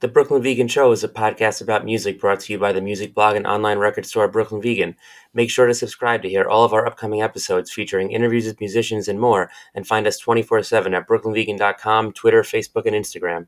[0.00, 3.14] The Brooklyn Vegan Show is a podcast about music brought to you by the music
[3.14, 4.94] blog and online record store Brooklyn Vegan.
[5.32, 9.08] Make sure to subscribe to hear all of our upcoming episodes featuring interviews with musicians
[9.08, 13.46] and more, and find us 24 7 at brooklynvegan.com, Twitter, Facebook, and Instagram.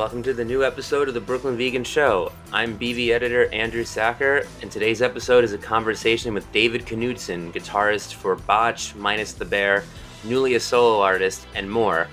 [0.00, 2.32] Welcome to the new episode of the Brooklyn Vegan Show.
[2.54, 8.14] I'm BV editor Andrew Sacher, and today's episode is a conversation with David Knudson, guitarist
[8.14, 9.84] for Botch, Minus the Bear,
[10.24, 12.08] newly a solo artist, and more.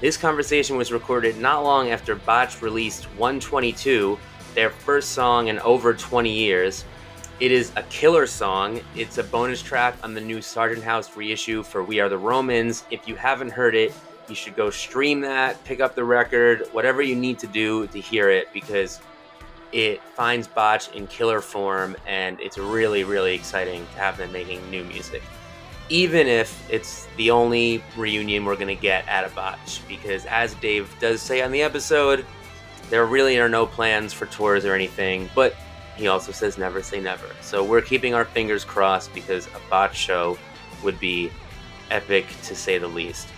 [0.00, 4.16] This conversation was recorded not long after Botch released 122,
[4.54, 6.84] their first song in over 20 years.
[7.40, 8.80] It is a killer song.
[8.94, 12.84] It's a bonus track on the new Sargent House reissue for We Are the Romans.
[12.92, 13.92] If you haven't heard it,
[14.28, 18.00] you should go stream that, pick up the record, whatever you need to do to
[18.00, 19.00] hear it because
[19.72, 24.68] it finds Botch in killer form and it's really, really exciting to have them making
[24.70, 25.22] new music.
[25.88, 30.54] Even if it's the only reunion we're going to get at a Botch, because as
[30.54, 32.24] Dave does say on the episode,
[32.88, 35.54] there really are no plans for tours or anything, but
[35.96, 37.26] he also says never say never.
[37.40, 40.38] So we're keeping our fingers crossed because a Botch show
[40.82, 41.30] would be
[41.90, 43.28] epic to say the least.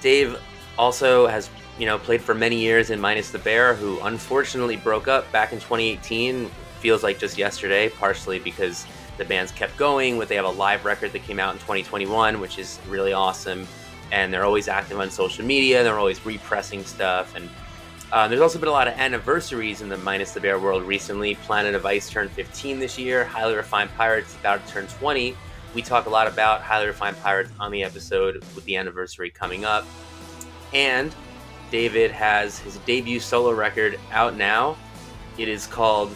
[0.00, 0.38] Dave
[0.78, 5.08] also has, you know, played for many years in Minus the Bear, who unfortunately broke
[5.08, 6.50] up back in 2018.
[6.80, 10.16] Feels like just yesterday, partially because the band's kept going.
[10.16, 13.66] With they have a live record that came out in 2021, which is really awesome,
[14.12, 15.82] and they're always active on social media.
[15.82, 17.50] They're always repressing stuff, and
[18.12, 21.34] uh, there's also been a lot of anniversaries in the Minus the Bear world recently.
[21.34, 23.24] Planet of Ice turned 15 this year.
[23.24, 25.36] Highly Refined Pirates about to turn 20
[25.74, 29.64] we talk a lot about Highly Refined Pirates on the episode with the anniversary coming
[29.64, 29.84] up.
[30.72, 31.14] And
[31.70, 34.76] David has his debut solo record out now.
[35.36, 36.14] It is called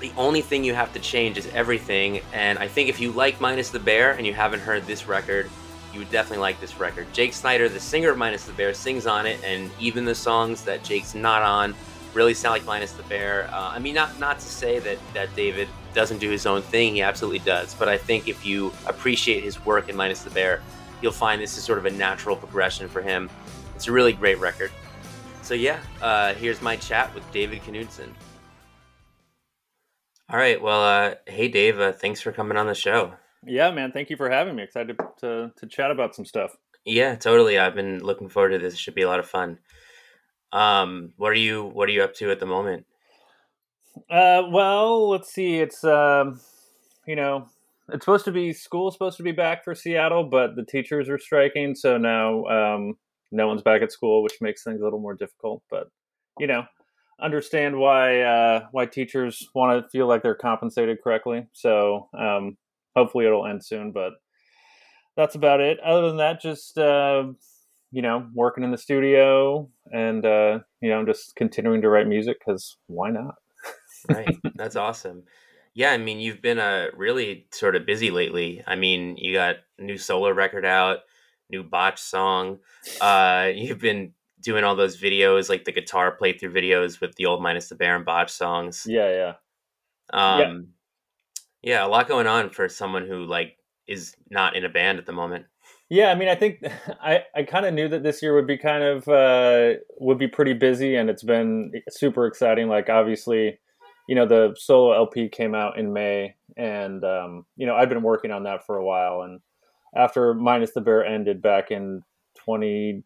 [0.00, 2.20] The Only Thing You Have to Change Is Everything.
[2.32, 5.50] And I think if you like Minus the Bear and you haven't heard this record,
[5.92, 7.06] you would definitely like this record.
[7.12, 10.62] Jake Snider, the singer of Minus the Bear, sings on it, and even the songs
[10.64, 11.74] that Jake's not on
[12.14, 13.48] really sound like Minus the Bear.
[13.52, 16.94] Uh, I mean, not not to say that that David doesn't do his own thing.
[16.94, 17.74] He absolutely does.
[17.74, 20.62] But I think if you appreciate his work in Minus the Bear,
[21.00, 23.30] you'll find this is sort of a natural progression for him.
[23.74, 24.70] It's a really great record.
[25.42, 28.08] So yeah, uh, here's my chat with David Knudson.
[30.30, 30.60] All right.
[30.60, 33.12] Well, uh, hey Dave, uh, thanks for coming on the show.
[33.46, 33.92] Yeah, man.
[33.92, 34.62] Thank you for having me.
[34.62, 36.56] Excited to to chat about some stuff.
[36.84, 37.58] Yeah, totally.
[37.58, 38.74] I've been looking forward to this.
[38.74, 39.58] It should be a lot of fun.
[40.52, 42.86] Um, what are you What are you up to at the moment?
[44.10, 45.56] Uh, well, let's see.
[45.60, 46.40] It's um,
[47.06, 47.48] you know,
[47.88, 51.18] it's supposed to be school's supposed to be back for Seattle, but the teachers are
[51.18, 52.96] striking, so now um,
[53.30, 55.62] no one's back at school, which makes things a little more difficult.
[55.70, 55.88] But
[56.38, 56.64] you know,
[57.20, 61.46] understand why uh, why teachers want to feel like they're compensated correctly.
[61.52, 62.56] So um,
[62.96, 63.92] hopefully it'll end soon.
[63.92, 64.14] But
[65.16, 65.78] that's about it.
[65.80, 67.24] Other than that, just uh,
[67.94, 72.38] you know, working in the studio and uh, you know, just continuing to write music
[72.40, 73.36] because why not?
[74.08, 74.36] right.
[74.56, 75.22] That's awesome.
[75.74, 78.64] Yeah, I mean, you've been uh, really sort of busy lately.
[78.66, 80.98] I mean, you got new solo record out,
[81.50, 82.58] new botch song.
[83.00, 87.42] Uh, you've been doing all those videos, like the guitar playthrough videos with the old
[87.42, 88.84] minus the bear and botch songs.
[88.88, 89.32] Yeah, yeah.
[90.12, 90.68] Um,
[91.62, 91.74] yeah.
[91.74, 93.56] yeah, a lot going on for someone who like
[93.86, 95.46] is not in a band at the moment.
[95.90, 96.62] Yeah, I mean, I think
[97.02, 100.28] I, I kind of knew that this year would be kind of uh, would be
[100.28, 102.68] pretty busy, and it's been super exciting.
[102.68, 103.58] Like, obviously,
[104.08, 108.02] you know, the solo LP came out in May, and um, you know, I've been
[108.02, 109.22] working on that for a while.
[109.22, 109.40] And
[109.94, 112.02] after Minus the Bear ended back in
[112.36, 113.04] 2018,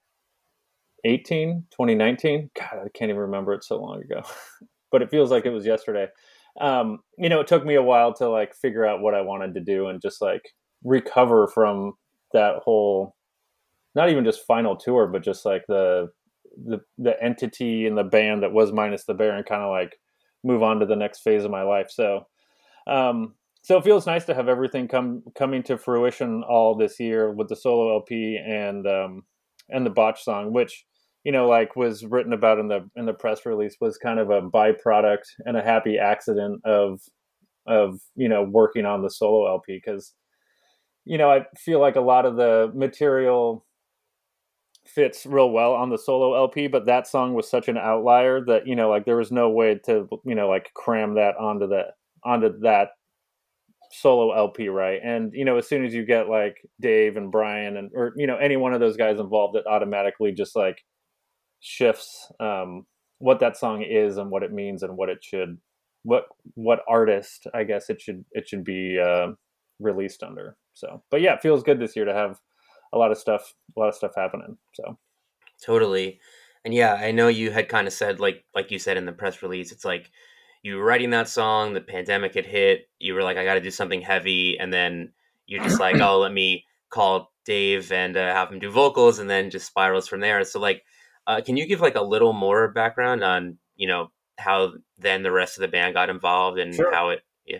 [1.70, 4.22] 2019, God, I can't even remember it so long ago,
[4.90, 6.06] but it feels like it was yesterday.
[6.60, 9.54] Um, you know, it took me a while to like figure out what I wanted
[9.54, 11.94] to do and just like recover from
[12.32, 13.14] that whole,
[13.94, 16.08] not even just final tour, but just like the
[16.66, 19.98] the the entity and the band that was Minus the Bear and kind of like
[20.44, 21.90] move on to the next phase of my life.
[21.90, 22.26] So,
[22.86, 27.32] um, so it feels nice to have everything come coming to fruition all this year
[27.32, 29.22] with the solo LP and um,
[29.68, 30.84] and the botch song, which
[31.24, 34.30] you know like was written about in the in the press release was kind of
[34.30, 37.00] a byproduct and a happy accident of
[37.66, 40.14] of you know working on the solo LP because
[41.08, 43.64] you know I feel like a lot of the material
[44.86, 48.66] fits real well on the solo LP, but that song was such an outlier that
[48.66, 51.84] you know, like there was no way to you know like cram that onto the
[52.24, 52.90] onto that
[53.92, 55.00] solo LP, right?
[55.02, 58.26] And you know, as soon as you get like Dave and Brian and or you
[58.26, 60.82] know any one of those guys involved, it automatically just like
[61.60, 62.86] shifts um,
[63.18, 65.58] what that song is and what it means and what it should
[66.02, 66.24] what
[66.54, 69.28] what artist I guess it should it should be uh,
[69.80, 70.56] released under.
[70.78, 72.40] So, but yeah, it feels good this year to have
[72.92, 74.56] a lot of stuff a lot of stuff happening.
[74.74, 74.98] So
[75.62, 76.20] totally,
[76.64, 79.12] and yeah, I know you had kind of said like like you said in the
[79.12, 80.10] press release, it's like
[80.62, 83.60] you were writing that song, the pandemic had hit, you were like, I got to
[83.60, 85.12] do something heavy, and then
[85.46, 89.28] you're just like, oh, let me call Dave and uh, have him do vocals, and
[89.28, 90.42] then just spirals from there.
[90.44, 90.84] So like,
[91.26, 95.32] uh, can you give like a little more background on you know how then the
[95.32, 96.92] rest of the band got involved and sure.
[96.94, 97.58] how it yeah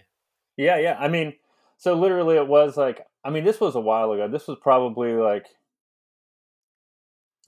[0.56, 1.34] yeah yeah i mean
[1.76, 4.26] so literally it was like i mean this was a while ago.
[4.26, 5.46] This was probably like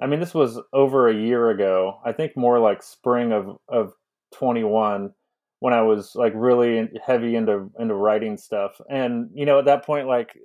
[0.00, 2.00] i mean this was over a year ago.
[2.04, 3.94] I think more like spring of of
[4.34, 5.12] 21
[5.60, 8.78] when i was like really heavy into into writing stuff.
[8.90, 10.36] And you know at that point like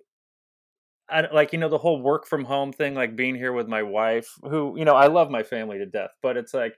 [1.10, 3.84] I, like you know the whole work from home thing like being here with my
[3.84, 6.74] wife who you know i love my family to death but it's like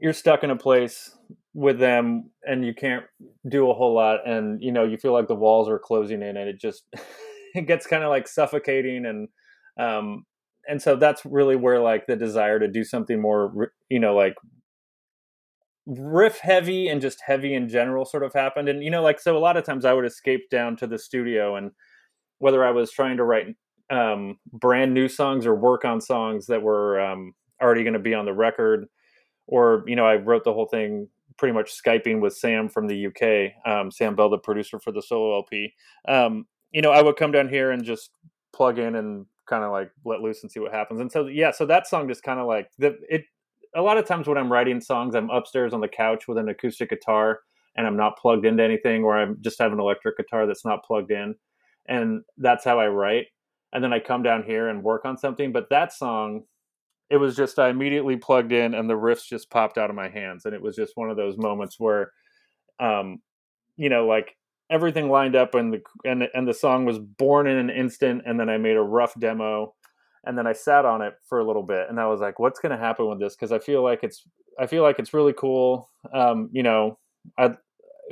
[0.00, 1.16] you're stuck in a place
[1.54, 3.04] with them and you can't
[3.48, 6.36] do a whole lot and you know you feel like the walls are closing in
[6.36, 6.84] and it just
[7.54, 9.28] it gets kind of like suffocating and
[9.78, 10.24] um
[10.68, 14.34] and so that's really where like the desire to do something more you know like
[15.86, 18.68] riff heavy and just heavy in general sort of happened.
[18.68, 20.98] And you know like so a lot of times i would escape down to the
[20.98, 21.72] studio and
[22.38, 23.46] whether i was trying to write
[23.90, 28.14] um brand new songs or work on songs that were um already going to be
[28.14, 28.86] on the record
[29.46, 33.06] or you know i wrote the whole thing pretty much skyping with sam from the
[33.06, 35.72] uk um, sam bell the producer for the solo lp
[36.08, 38.10] um, you know i would come down here and just
[38.52, 41.00] plug in and kind of like let loose and see what happens.
[41.00, 43.24] And so yeah so that song just kind of like the it
[43.74, 46.48] a lot of times when i'm writing songs i'm upstairs on the couch with an
[46.48, 47.40] acoustic guitar
[47.76, 50.84] and i'm not plugged into anything or i just have an electric guitar that's not
[50.84, 51.34] plugged in
[51.86, 53.26] and that's how i write.
[53.72, 56.44] And then i come down here and work on something but that song
[57.12, 60.08] it was just I immediately plugged in and the riffs just popped out of my
[60.08, 62.10] hands, and it was just one of those moments where,
[62.80, 63.20] um,
[63.76, 64.34] you know, like
[64.70, 68.38] everything lined up and the and and the song was born in an instant, and
[68.38, 69.74] then I made a rough demo,
[70.24, 72.60] and then I sat on it for a little bit, and I was like, what's
[72.60, 73.34] going to happen with this?
[73.36, 74.22] Because I feel like it's
[74.58, 75.90] I feel like it's really cool.
[76.14, 76.98] Um, you know,
[77.38, 77.52] I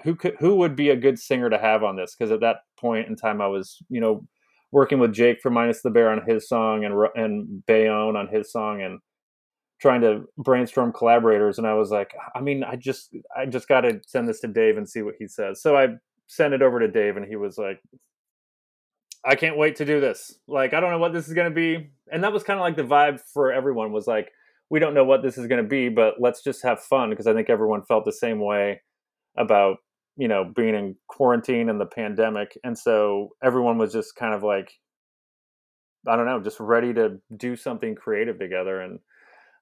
[0.04, 2.14] who could who would be a good singer to have on this?
[2.14, 4.26] Because at that point in time, I was you know
[4.72, 8.52] working with Jake from Minus the Bear on his song and and Bayonne on his
[8.52, 9.00] song and
[9.80, 13.80] trying to brainstorm collaborators and I was like I mean I just I just got
[13.80, 15.62] to send this to Dave and see what he says.
[15.62, 15.88] So I
[16.30, 17.80] sent it over to Dave and he was like
[19.22, 20.38] I can't wait to do this.
[20.46, 21.90] Like I don't know what this is going to be.
[22.10, 24.30] And that was kind of like the vibe for everyone was like
[24.70, 27.26] we don't know what this is going to be, but let's just have fun because
[27.26, 28.80] I think everyone felt the same way
[29.36, 29.78] about
[30.16, 34.42] you know being in quarantine and the pandemic and so everyone was just kind of
[34.42, 34.72] like
[36.08, 38.98] i don't know just ready to do something creative together and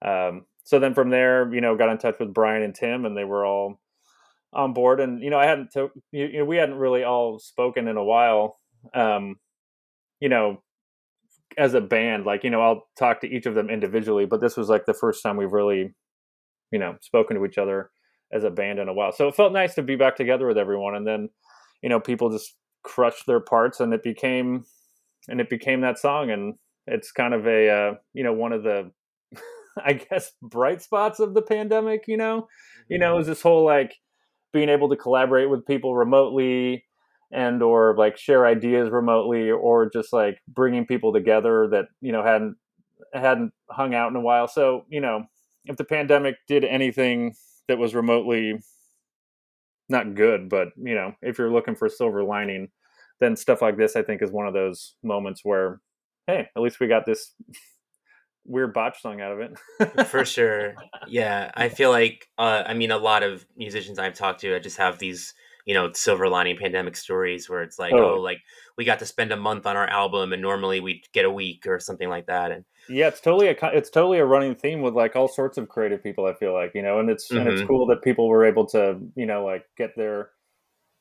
[0.04, 3.14] um, so then from there you know got in touch with brian and tim and
[3.14, 3.78] they were all
[4.52, 7.86] on board and you know i hadn't to, you know we hadn't really all spoken
[7.86, 8.56] in a while
[8.94, 9.36] um,
[10.20, 10.62] you know
[11.56, 14.56] as a band like you know i'll talk to each of them individually but this
[14.56, 15.94] was like the first time we've really
[16.70, 17.90] you know spoken to each other
[18.32, 19.12] as a band in a while.
[19.12, 20.94] So it felt nice to be back together with everyone.
[20.94, 21.28] And then,
[21.82, 24.64] you know, people just crushed their parts and it became,
[25.28, 26.30] and it became that song.
[26.30, 26.54] And
[26.86, 28.90] it's kind of a, uh, you know, one of the,
[29.84, 32.48] I guess, bright spots of the pandemic, you know,
[32.88, 33.22] you know, mm-hmm.
[33.22, 33.96] is this whole like
[34.52, 36.84] being able to collaborate with people remotely
[37.30, 42.22] and or like share ideas remotely or just like bringing people together that, you know,
[42.22, 42.56] hadn't,
[43.12, 44.48] hadn't hung out in a while.
[44.48, 45.24] So, you know,
[45.66, 47.34] if the pandemic did anything
[47.68, 48.58] that was remotely
[49.88, 52.68] not good, but you know, if you're looking for a silver lining,
[53.20, 55.80] then stuff like this I think is one of those moments where,
[56.26, 57.34] hey, at least we got this
[58.48, 60.06] weird botch song out of it.
[60.06, 60.74] for sure.
[61.06, 61.50] Yeah.
[61.54, 64.76] I feel like uh, I mean a lot of musicians I've talked to I just
[64.76, 65.34] have these
[65.68, 68.14] you know silver lining pandemic stories where it's like oh.
[68.14, 68.40] oh like
[68.76, 71.66] we got to spend a month on our album and normally we'd get a week
[71.66, 74.94] or something like that and yeah it's totally a it's totally a running theme with
[74.94, 77.38] like all sorts of creative people i feel like you know and it's mm-hmm.
[77.38, 77.68] and it's mm-hmm.
[77.68, 80.30] cool that people were able to you know like get their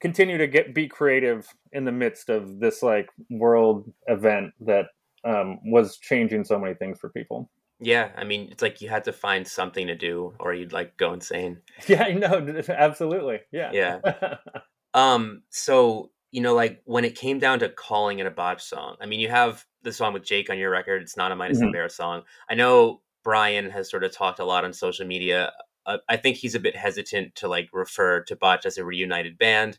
[0.02, 4.88] continue to get be creative in the midst of this like world event that
[5.24, 9.04] um, was changing so many things for people yeah, I mean, it's like you had
[9.04, 11.60] to find something to do, or you'd like go insane.
[11.88, 13.40] Yeah, I know, absolutely.
[13.52, 14.38] Yeah, yeah.
[14.94, 18.98] um, so you know, like when it came down to calling it a botch song,
[19.00, 21.02] I mean, you have the song with Jake on your record.
[21.02, 21.88] It's not a minus mm-hmm.
[21.90, 22.24] song.
[22.50, 25.52] I know Brian has sort of talked a lot on social media.
[25.86, 29.38] Uh, I think he's a bit hesitant to like refer to Botch as a reunited
[29.38, 29.78] band.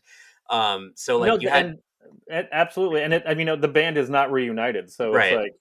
[0.49, 1.79] Um, so like no, you had
[2.29, 5.33] absolutely, and it, I mean, the band is not reunited, so right.
[5.33, 5.53] it's like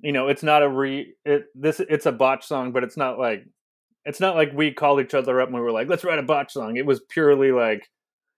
[0.00, 3.18] you know, it's not a re it this it's a botch song, but it's not
[3.18, 3.46] like
[4.04, 6.22] it's not like we called each other up and we were like, let's write a
[6.22, 6.76] botch song.
[6.76, 7.88] It was purely like,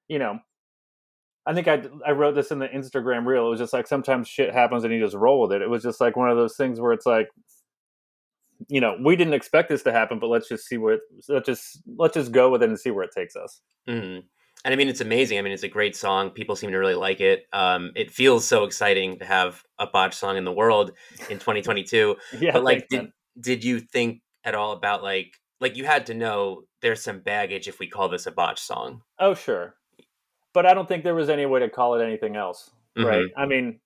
[0.06, 0.38] you know,
[1.44, 3.46] I think I I wrote this in the Instagram reel.
[3.46, 5.62] It was just like sometimes shit happens and you just roll with it.
[5.62, 7.28] It was just like one of those things where it's like,
[8.68, 11.82] you know, we didn't expect this to happen, but let's just see where let's just
[11.96, 13.60] let's just go with it and see where it takes us.
[13.88, 14.20] Mm-hmm.
[14.66, 15.38] And I mean, it's amazing.
[15.38, 16.30] I mean, it's a great song.
[16.30, 17.46] People seem to really like it.
[17.52, 20.90] Um, it feels so exciting to have a botch song in the world
[21.30, 22.16] in 2022.
[22.40, 26.14] yeah, but like, did did you think at all about like like you had to
[26.14, 29.02] know there's some baggage if we call this a botch song?
[29.20, 29.76] Oh, sure.
[30.52, 32.68] But I don't think there was any way to call it anything else,
[32.98, 33.20] right?
[33.20, 33.40] Mm-hmm.
[33.40, 33.78] I mean,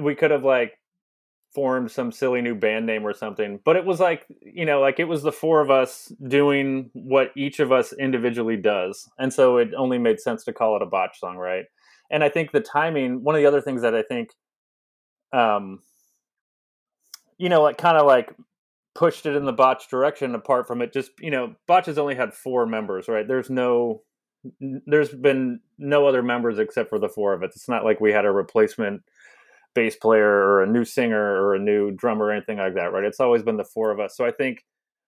[0.00, 0.78] we could have like
[1.54, 4.98] formed some silly new band name or something, but it was like, you know, like
[4.98, 9.08] it was the four of us doing what each of us individually does.
[9.18, 11.66] And so it only made sense to call it a botch song, right?
[12.10, 14.30] And I think the timing, one of the other things that I think
[15.32, 15.80] um
[17.38, 18.34] you know, like kind of like
[18.94, 22.14] pushed it in the botch direction apart from it just, you know, botch has only
[22.14, 23.26] had four members, right?
[23.26, 24.02] There's no
[24.60, 27.52] there's been no other members except for the four of us.
[27.54, 29.02] It's not like we had a replacement
[29.74, 33.04] bass player or a new singer or a new drummer or anything like that, right?
[33.04, 34.16] It's always been the four of us.
[34.16, 34.64] So I think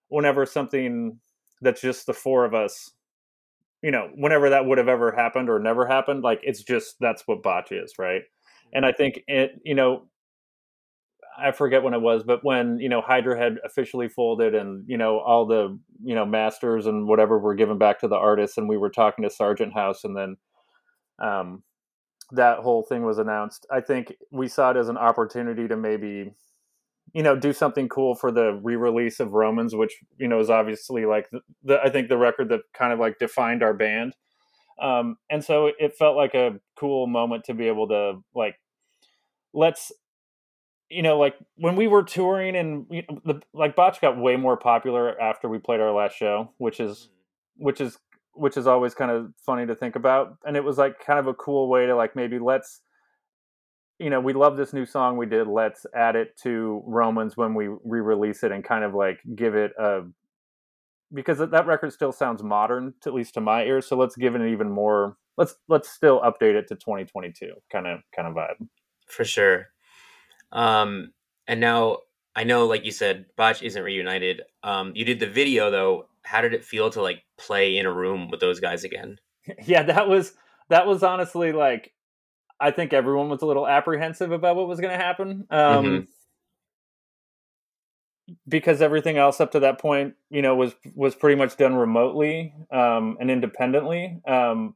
[0.09, 1.19] whenever something
[1.61, 2.91] that's just the four of us,
[3.81, 7.23] you know, whenever that would have ever happened or never happened, like it's just that's
[7.25, 8.23] what botch is, right?
[8.73, 10.07] And I think it, you know,
[11.37, 14.97] I forget when it was, but when you know Hydra had officially folded, and you
[14.97, 18.69] know all the you know masters and whatever were given back to the artists, and
[18.69, 20.37] we were talking to Sargent House, and then
[21.19, 21.63] um,
[22.31, 23.65] that whole thing was announced.
[23.71, 26.33] I think we saw it as an opportunity to maybe
[27.13, 31.05] you know do something cool for the re-release of Romans, which you know is obviously
[31.05, 34.15] like the, the I think the record that kind of like defined our band.
[34.81, 38.55] Um, and so it felt like a cool moment to be able to like
[39.53, 39.91] let's
[40.89, 44.35] you know, like when we were touring and you know, the like Botch got way
[44.35, 47.09] more popular after we played our last show, which is
[47.57, 47.97] which is
[48.35, 50.37] which is always kind of funny to think about.
[50.45, 52.81] And it was like kind of a cool way to like maybe let's
[53.99, 55.47] you know, we love this new song we did.
[55.47, 59.71] Let's add it to Romans when we re-release it and kind of like give it
[59.79, 60.01] a
[61.13, 63.87] because that record still sounds modern, at least to my ears.
[63.87, 65.15] So let's give it an even more.
[65.37, 68.67] Let's let's still update it to 2022 kind of kind of vibe.
[69.07, 69.67] For sure.
[70.51, 71.11] Um,
[71.47, 71.99] and now
[72.35, 74.41] I know, like you said, Botch isn't reunited.
[74.63, 76.07] Um, you did the video though.
[76.25, 79.19] How did it feel to like play in a room with those guys again?
[79.65, 80.33] yeah, that was
[80.69, 81.93] that was honestly like
[82.59, 85.45] I think everyone was a little apprehensive about what was going to happen.
[85.49, 86.07] Um, Mhm.
[88.47, 92.53] because everything else up to that point, you know, was was pretty much done remotely
[92.71, 94.19] um, and independently.
[94.27, 94.75] Um,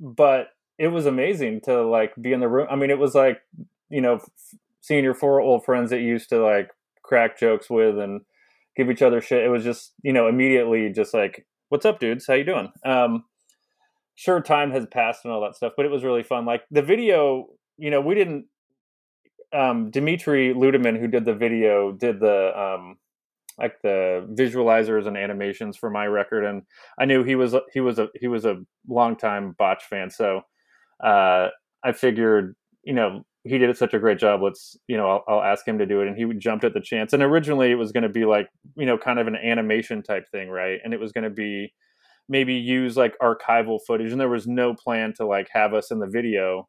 [0.00, 2.68] but it was amazing to like be in the room.
[2.70, 3.42] I mean, it was like
[3.90, 4.30] you know, f-
[4.80, 6.70] seeing your four old friends that you used to like
[7.02, 8.22] crack jokes with and
[8.76, 9.44] give each other shit.
[9.44, 12.26] It was just you know immediately just like, "What's up, dudes?
[12.26, 13.24] How you doing?" Um,
[14.14, 16.44] sure, time has passed and all that stuff, but it was really fun.
[16.44, 17.46] Like the video,
[17.78, 18.46] you know, we didn't
[19.52, 22.96] um, Dimitri Ludeman, who did the video, did the um,
[23.58, 26.62] like the visualizers and animations for my record, and
[26.98, 28.56] I knew he was he was a he was a
[28.88, 30.42] longtime botch fan, so
[31.02, 31.48] uh,
[31.84, 34.42] I figured you know he did such a great job.
[34.42, 36.80] Let's you know I'll, I'll ask him to do it, and he jumped at the
[36.80, 37.12] chance.
[37.12, 40.24] And originally it was going to be like you know kind of an animation type
[40.30, 40.80] thing, right?
[40.84, 41.72] And it was going to be
[42.28, 45.98] maybe use like archival footage, and there was no plan to like have us in
[45.98, 46.68] the video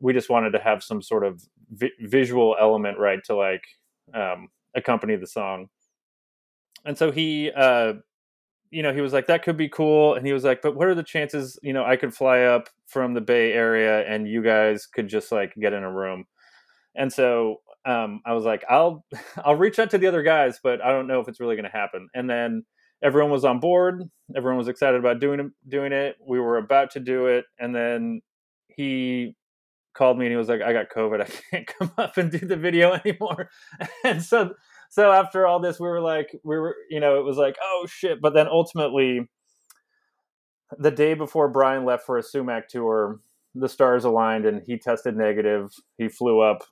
[0.00, 3.64] we just wanted to have some sort of vi- visual element right to like
[4.14, 5.68] um, accompany the song
[6.84, 7.94] and so he uh
[8.70, 10.88] you know he was like that could be cool and he was like but what
[10.88, 14.42] are the chances you know i could fly up from the bay area and you
[14.42, 16.24] guys could just like get in a room?
[16.94, 19.04] And so um i was like i'll
[19.44, 21.70] i'll reach out to the other guys but i don't know if it's really going
[21.70, 22.08] to happen.
[22.14, 22.64] And then
[23.02, 24.02] everyone was on board.
[24.36, 26.16] Everyone was excited about doing doing it.
[26.26, 27.44] We were about to do it.
[27.58, 28.20] And then
[28.68, 29.36] he
[29.94, 31.20] called me and he was like, I got COVID.
[31.22, 33.50] I can't come up and do the video anymore.
[34.04, 34.54] And so,
[34.88, 37.86] so after all this, we were like, we were, you know, it was like, oh
[37.88, 38.20] shit.
[38.20, 39.28] But then ultimately,
[40.78, 43.20] the day before Brian left for a Sumac tour,
[43.54, 45.70] the stars aligned and he tested negative.
[45.96, 46.64] He flew up,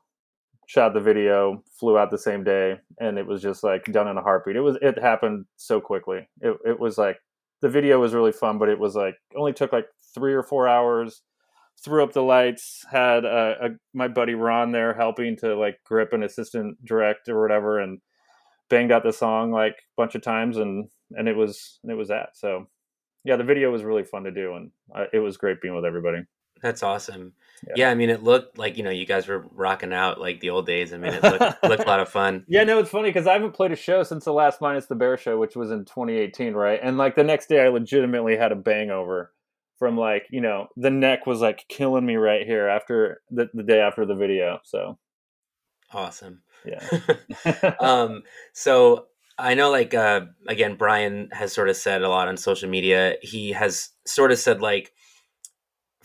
[0.67, 2.77] shot the video, flew out the same day.
[2.99, 4.57] And it was just like done in a heartbeat.
[4.57, 6.29] It was, it happened so quickly.
[6.41, 7.19] It, it was like,
[7.63, 10.69] the video was really fun, but it was like, only took like three or four
[10.69, 11.23] hours
[11.79, 16.13] threw up the lights had uh, a, my buddy ron there helping to like grip
[16.13, 18.01] an assistant direct or whatever and
[18.69, 21.95] banged out the song like a bunch of times and and it was and it
[21.95, 22.67] was that so
[23.25, 25.85] yeah the video was really fun to do and uh, it was great being with
[25.85, 26.19] everybody
[26.63, 27.35] That's awesome.
[27.67, 27.75] Yeah.
[27.77, 27.91] yeah.
[27.91, 30.67] I mean, it looked like you know you guys were rocking out like the old
[30.67, 30.95] days.
[30.95, 32.45] I mean, it looked, looked a lot of fun.
[32.49, 34.95] Yeah, no, it's funny because I haven't played a show since the last Minus the
[34.95, 36.81] Bear show, which was in 2018, right?
[36.83, 39.29] And like the next day, I legitimately had a bangover
[39.79, 43.63] from like you know the neck was like killing me right here after the, the
[43.63, 44.61] day after the video.
[44.65, 44.99] So
[45.93, 46.43] awesome.
[46.65, 47.75] Yeah.
[47.81, 48.23] um.
[48.53, 49.07] So
[49.39, 53.17] I know, like uh, again, Brian has sort of said a lot on social media.
[53.23, 54.93] He has sort of said like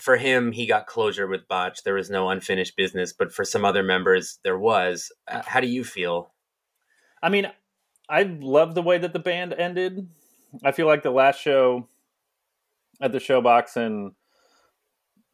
[0.01, 1.83] for him, he got closure with Botch.
[1.83, 5.11] There was no unfinished business, but for some other members, there was.
[5.27, 6.33] Uh, how do you feel?
[7.21, 7.47] I mean,
[8.09, 10.09] I love the way that the band ended.
[10.63, 11.87] I feel like the last show
[13.01, 14.11] at the Showbox in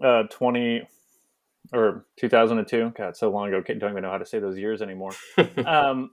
[0.03, 0.87] uh, 20
[1.73, 4.81] or 2002, God, so long ago, I don't even know how to say those years
[4.81, 5.11] anymore.
[5.65, 6.11] um,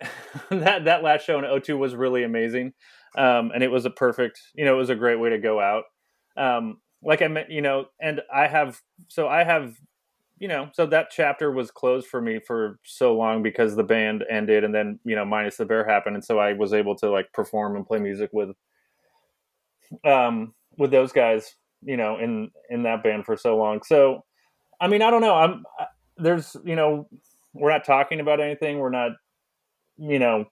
[0.50, 2.72] that, that last show in 02 was really amazing.
[3.16, 5.60] Um, and it was a perfect, you know, it was a great way to go
[5.60, 5.84] out.
[6.36, 9.76] Um, like I meant, you know, and I have, so I have,
[10.38, 14.24] you know, so that chapter was closed for me for so long because the band
[14.30, 16.16] ended and then, you know, minus the bear happened.
[16.16, 18.50] And so I was able to like perform and play music with,
[20.04, 23.82] um, with those guys, you know, in, in that band for so long.
[23.82, 24.24] So,
[24.80, 25.34] I mean, I don't know.
[25.34, 25.64] I'm,
[26.16, 27.08] there's, you know,
[27.54, 28.78] we're not talking about anything.
[28.78, 29.12] We're not,
[29.96, 30.46] you know,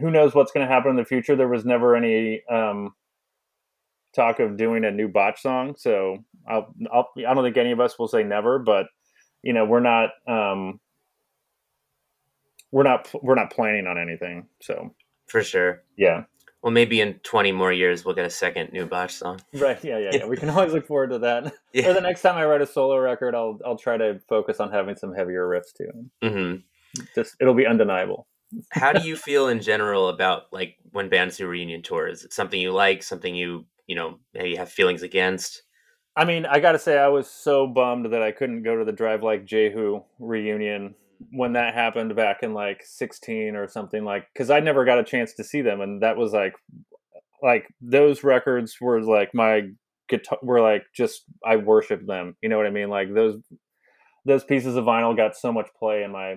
[0.00, 1.36] who knows what's going to happen in the future.
[1.36, 2.94] There was never any, um,
[4.14, 5.74] talk of doing a new botch song.
[5.76, 8.86] So I'll, I'll I don't think any of us will say never, but
[9.42, 10.80] you know we're not um,
[12.70, 14.46] we're not we're not planning on anything.
[14.60, 14.94] So
[15.26, 16.24] for sure, yeah.
[16.62, 19.40] Well, maybe in 20 more years we'll get a second new botch song.
[19.54, 19.82] Right.
[19.84, 19.98] Yeah.
[19.98, 20.10] Yeah.
[20.12, 20.26] Yeah.
[20.26, 21.52] we can always look forward to that.
[21.72, 21.88] Yeah.
[21.88, 24.72] Or the next time I write a solo record, I'll I'll try to focus on
[24.72, 26.10] having some heavier riffs too.
[26.22, 27.02] Mm-hmm.
[27.14, 28.26] Just it'll be undeniable.
[28.70, 32.24] How do you feel in general about like when bands do reunion tours?
[32.24, 33.02] Is something you like?
[33.02, 35.62] Something you you know maybe have feelings against?
[36.16, 38.84] I mean, I got to say, I was so bummed that I couldn't go to
[38.84, 40.96] the Drive Like Jehu reunion
[41.30, 45.04] when that happened back in like 16 or something like because I never got a
[45.04, 46.54] chance to see them, and that was like,
[47.42, 49.62] like those records were like my
[50.08, 52.36] guitar were like just I worshipped them.
[52.42, 52.88] You know what I mean?
[52.88, 53.36] Like those
[54.24, 56.36] those pieces of vinyl got so much play in my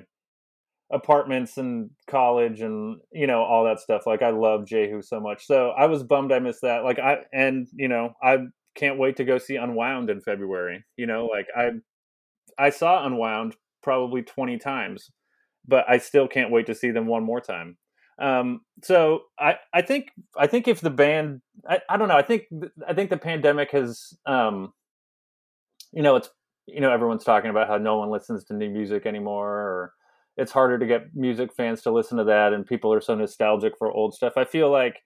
[0.91, 5.45] apartments and college and you know all that stuff like i love jehu so much
[5.45, 8.37] so i was bummed i missed that like i and you know i
[8.75, 11.69] can't wait to go see unwound in february you know like i
[12.57, 15.11] i saw unwound probably 20 times
[15.67, 17.77] but i still can't wait to see them one more time
[18.19, 22.21] um so i i think i think if the band i, I don't know i
[22.21, 22.43] think
[22.87, 24.73] i think the pandemic has um
[25.91, 26.29] you know it's
[26.67, 29.93] you know everyone's talking about how no one listens to new music anymore or
[30.37, 33.73] it's harder to get music fans to listen to that and people are so nostalgic
[33.77, 35.01] for old stuff i feel like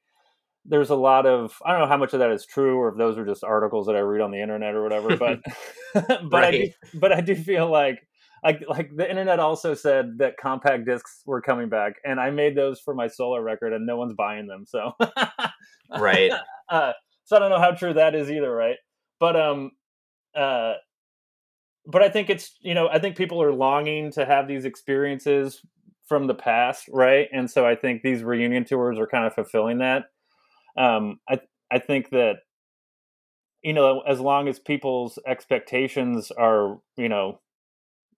[0.66, 2.98] there's a lot of i don't know how much of that is true or if
[2.98, 5.40] those are just articles that i read on the internet or whatever but
[5.94, 6.44] but right.
[6.44, 8.08] I do, but i do feel like
[8.44, 12.56] like like the internet also said that compact discs were coming back and i made
[12.56, 14.92] those for my solo record and no one's buying them so
[16.00, 16.32] right
[16.70, 16.92] uh,
[17.24, 18.78] so i don't know how true that is either right
[19.20, 19.72] but um
[20.36, 20.74] uh
[21.88, 25.62] but I think it's you know I think people are longing to have these experiences
[26.08, 27.28] from the past, right?
[27.32, 30.06] And so I think these reunion tours are kind of fulfilling that.
[30.78, 31.40] Um, I
[31.72, 32.38] I think that
[33.62, 37.40] you know as long as people's expectations are you know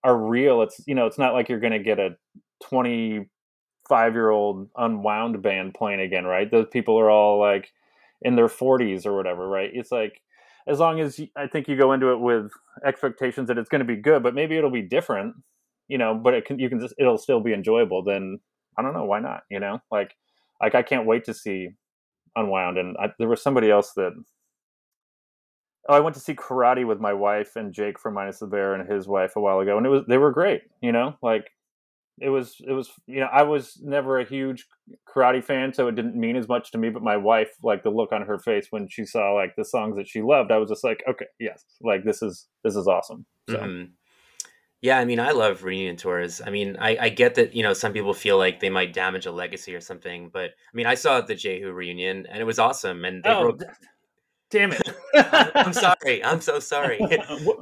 [0.03, 2.15] are real, it's you know it's not like you're going to get a
[2.63, 3.27] twenty
[3.87, 6.49] five year old unwound band playing again, right?
[6.51, 7.71] Those people are all like
[8.21, 9.69] in their 40s or whatever, right?
[9.73, 10.21] It's like
[10.67, 12.51] as long as I think you go into it with
[12.85, 15.35] expectations that it's going to be good, but maybe it'll be different,
[15.87, 16.15] you know.
[16.15, 18.03] But it can you can just it'll still be enjoyable.
[18.03, 18.39] Then
[18.77, 19.79] I don't know why not, you know.
[19.91, 20.15] Like
[20.61, 21.69] like I can't wait to see
[22.35, 22.77] Unwound.
[22.77, 24.11] And I, there was somebody else that
[25.87, 28.73] oh I went to see Karate with my wife and Jake from Minus the Bear
[28.73, 31.15] and his wife a while ago, and it was they were great, you know.
[31.21, 31.49] Like
[32.19, 34.65] it was it was you know i was never a huge
[35.07, 37.89] karate fan so it didn't mean as much to me but my wife like the
[37.89, 40.69] look on her face when she saw like the songs that she loved i was
[40.69, 43.57] just like okay yes like this is this is awesome so.
[43.57, 43.91] mm-hmm.
[44.81, 47.73] yeah i mean i love reunion tours i mean I, I get that you know
[47.73, 50.95] some people feel like they might damage a legacy or something but i mean i
[50.95, 53.61] saw the jehu reunion and it was awesome and they oh, broke
[54.49, 54.89] damn it
[55.55, 56.99] i'm sorry i'm so sorry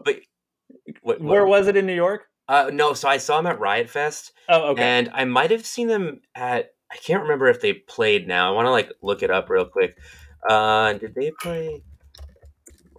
[0.03, 0.15] but
[1.01, 3.59] what, what, where was it in new york uh, no, so I saw them at
[3.59, 4.31] Riot Fest.
[4.49, 4.83] Oh, okay.
[4.83, 6.71] And I might have seen them at.
[6.91, 8.51] I can't remember if they played now.
[8.51, 9.97] I want to like look it up real quick.
[10.47, 11.81] Uh, did they play?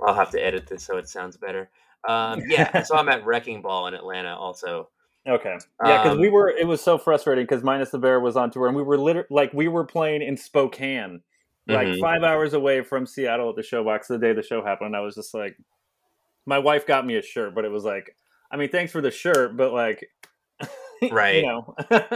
[0.04, 1.70] I'll have to edit this so it sounds better.
[2.08, 4.90] Um, yeah, I saw them at Wrecking Ball in Atlanta also.
[5.26, 5.56] Okay.
[5.84, 6.50] Yeah, because um, we were.
[6.50, 9.28] It was so frustrating because Minus the Bear was on tour, and we were literally
[9.30, 11.22] like we were playing in Spokane,
[11.68, 12.00] like mm-hmm.
[12.00, 14.94] five hours away from Seattle at the Showbox the day the show happened.
[14.94, 15.56] I was just like,
[16.46, 18.14] my wife got me a shirt, but it was like,
[18.50, 20.08] I mean, thanks for the shirt, but like,
[21.10, 21.36] Right.
[21.36, 21.74] You know,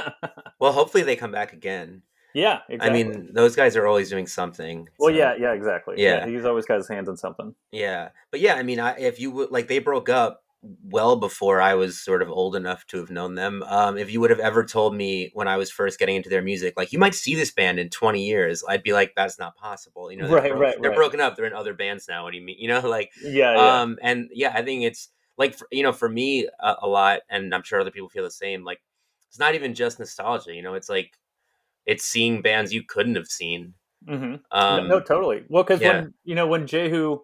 [0.61, 2.03] Well, hopefully they come back again.
[2.33, 2.61] yeah.
[2.69, 3.01] Exactly.
[3.01, 4.89] I mean, those guys are always doing something.
[4.99, 5.97] well, yeah, yeah, exactly.
[5.99, 6.27] Yeah.
[6.27, 7.55] he's always got his hands in something.
[7.73, 11.61] Yeah, but yeah, I mean, I, if you would like, they broke up well before
[11.61, 13.63] I was sort of old enough to have known them.
[13.63, 16.43] Um, if you would have ever told me when I was first getting into their
[16.43, 19.57] music, like you might see this band in twenty years, I'd be like, that's not
[19.57, 20.11] possible.
[20.13, 20.97] You know, they're, Right, bro- right, they're right.
[20.97, 21.37] broken up.
[21.37, 22.25] They're in other bands now.
[22.25, 22.59] What do you mean?
[22.59, 23.81] You know, like, Yeah, yeah.
[23.81, 27.21] um, and yeah, I think it's like for, you know, for me a, a lot,
[27.31, 28.63] and I'm sure other people feel the same.
[28.63, 28.83] Like,
[29.29, 30.55] it's not even just nostalgia.
[30.55, 31.17] You know, it's like
[31.87, 33.75] it's seeing bands you couldn't have seen.
[34.07, 35.45] hmm Um, no, totally.
[35.49, 35.93] Well, because yeah.
[35.93, 37.21] when you know when Jehu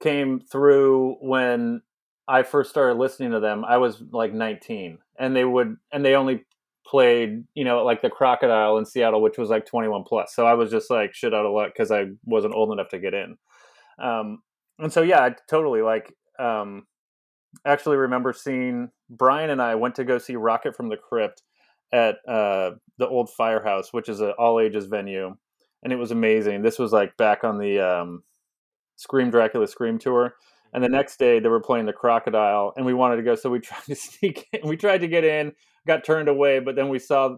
[0.00, 1.82] came through when
[2.28, 6.14] I first started listening to them, I was like 19, and they would and they
[6.14, 6.44] only
[6.86, 10.34] played you know like the Crocodile in Seattle, which was like 21 plus.
[10.34, 12.98] So I was just like shit out of luck because I wasn't old enough to
[12.98, 13.36] get in.
[14.02, 14.42] Um,
[14.78, 16.14] and so yeah, I totally like.
[16.38, 16.86] Um,
[17.64, 21.42] actually remember seeing Brian and I went to go see Rocket from the Crypt
[21.92, 25.34] at uh, the old Firehouse, which is an all ages venue,
[25.82, 26.62] and it was amazing.
[26.62, 28.22] This was like back on the um,
[28.96, 30.34] Scream Dracula Scream tour,
[30.72, 33.50] and the next day they were playing the Crocodile, and we wanted to go, so
[33.50, 34.46] we tried to sneak.
[34.52, 34.68] In.
[34.68, 35.52] We tried to get in,
[35.86, 37.36] got turned away, but then we saw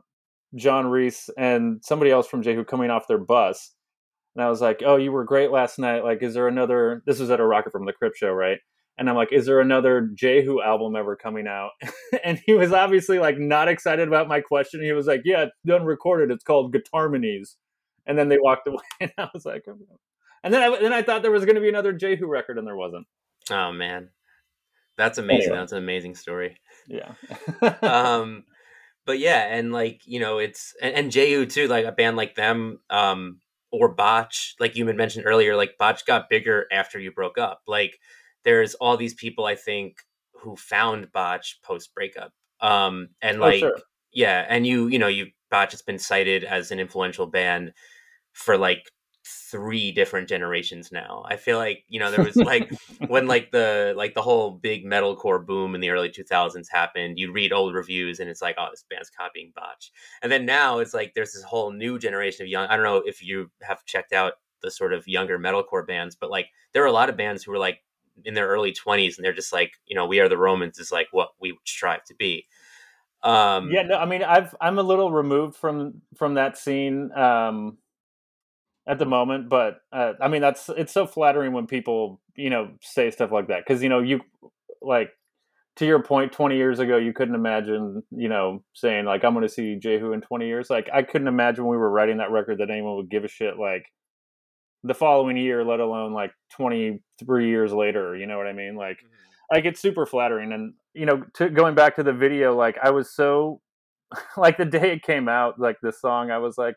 [0.55, 3.73] John Reis and somebody else from Jehu coming off their bus.
[4.35, 6.05] And I was like, "Oh, you were great last night.
[6.05, 7.03] Like, is there another?
[7.07, 8.59] This was at a Rocket from the Crypt show, right?"
[8.99, 11.71] And I'm like, "Is there another Jehu album ever coming out?"
[12.25, 14.83] and he was obviously like not excited about my question.
[14.83, 16.31] He was like, "Yeah, it's done recorded.
[16.31, 17.57] It's called Guitarmonies."
[18.07, 19.85] And then they walked away, and I was like, "Okay."
[20.43, 22.67] and then I then I thought there was going to be another Jehu record, and
[22.67, 23.07] there wasn't.
[23.51, 24.11] Oh man,
[24.97, 25.43] that's amazing.
[25.43, 25.59] Anyway.
[25.59, 26.61] That's an amazing story.
[26.87, 27.13] Yeah.
[27.83, 28.45] um
[29.07, 32.35] but yeah and like you know it's and, and ju too like a band like
[32.35, 33.41] them um
[33.73, 37.63] or botch like you had mentioned earlier like botch got bigger after you broke up
[37.67, 37.99] like
[38.45, 39.99] there's all these people i think
[40.35, 43.79] who found botch post breakup um and Oh, like sure.
[44.13, 47.73] yeah and you you know you botch has been cited as an influential band
[48.33, 48.91] for like
[49.25, 51.25] three different generations now.
[51.29, 52.73] I feel like you know there was like
[53.09, 57.31] when like the like the whole big metalcore boom in the early 2000s happened you
[57.33, 60.95] read old reviews and it's like oh this band's copying botch and then now it's
[60.95, 64.13] like there's this whole new generation of young i don't know if you have checked
[64.13, 67.43] out the sort of younger metalcore bands but like there are a lot of bands
[67.43, 67.83] who were like
[68.25, 70.93] in their early 20s and they're just like you know we are the romans is
[70.93, 72.47] like what we strive to be.
[73.23, 77.77] Um yeah, no, I mean, I've I'm a little removed from from that scene um,
[78.87, 82.71] at the moment, but uh, I mean, that's it's so flattering when people you know
[82.83, 84.21] say stuff like that because you know you
[84.83, 85.11] like
[85.77, 89.47] to your point, twenty years ago, you couldn't imagine you know saying like I'm going
[89.47, 90.71] to see Jehu in twenty years.
[90.71, 93.29] Like I couldn't imagine when we were writing that record that anyone would give a
[93.29, 93.85] shit like
[94.83, 98.17] the following year, let alone like twenty three years later.
[98.17, 98.77] You know what I mean?
[98.77, 98.99] Like
[99.51, 102.91] like it's super flattering and you know to, going back to the video like i
[102.91, 103.61] was so
[104.37, 106.77] like the day it came out like this song i was like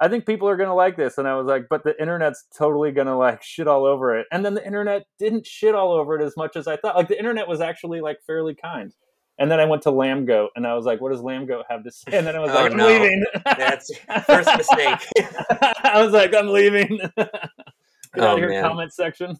[0.00, 1.18] i think people are gonna like this.
[1.18, 4.26] And i was like but the internet's totally gonna like shit all over it.
[4.32, 6.96] And then the internet didn't shit all over it as much as i thought.
[6.96, 8.92] Like the internet was actually like fairly kind.
[9.38, 11.90] And then i went to Lambgoat and i was like what does Lambgoat have to
[11.90, 12.16] say?
[12.18, 12.86] And then i was Oh, like i'm no.
[12.86, 13.24] leaving.
[13.44, 13.90] That's
[14.26, 14.98] first mistake.
[15.84, 16.98] I was like i'm leaving.
[17.16, 17.30] Get
[18.18, 18.62] Oh, out of here man.
[18.64, 19.36] comment section?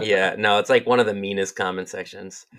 [0.00, 0.34] Yeah.
[0.38, 2.46] No it's like one of the meanest comment sections.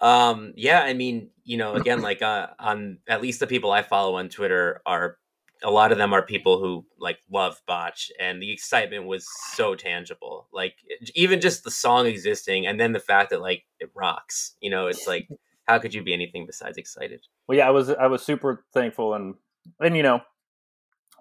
[0.00, 3.82] Um yeah i mean you know again like uh, on at least the people i
[3.82, 5.18] follow on twitter are
[5.62, 9.74] a lot of them are people who like love botch and the excitement was so
[9.74, 10.48] tangible.
[10.52, 10.74] Like
[11.14, 14.86] even just the song existing and then the fact that like it rocks you know
[14.86, 15.28] it's like
[15.64, 17.26] how could you be anything besides excited?
[17.46, 19.34] Well yeah i was i was super thankful and
[19.80, 20.20] and you know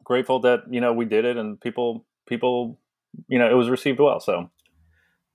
[0.04, 2.80] grateful that you know we did it and people people
[3.28, 4.50] you know it was received well so.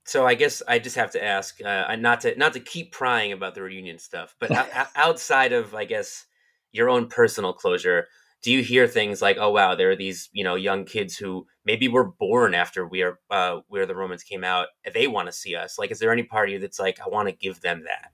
[0.04, 3.30] So I guess I just have to ask, uh, not to not to keep prying
[3.30, 4.50] about the reunion stuff, but
[4.96, 6.26] outside of I guess
[6.72, 8.08] your own personal closure,
[8.42, 11.46] do you hear things like, "Oh wow, there are these you know young kids who
[11.64, 15.32] maybe were born after we are uh, where the Romans came out, they want to
[15.32, 15.78] see us"?
[15.78, 18.12] Like, is there any part of you that's like, "I want to give them that"?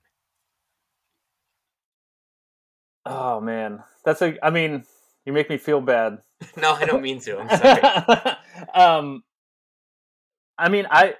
[3.09, 4.85] oh man that's a i mean
[5.25, 6.19] you make me feel bad
[6.57, 7.37] no, I don't mean to.
[7.37, 8.37] I'm sorry.
[8.75, 9.25] um
[10.57, 11.15] i mean i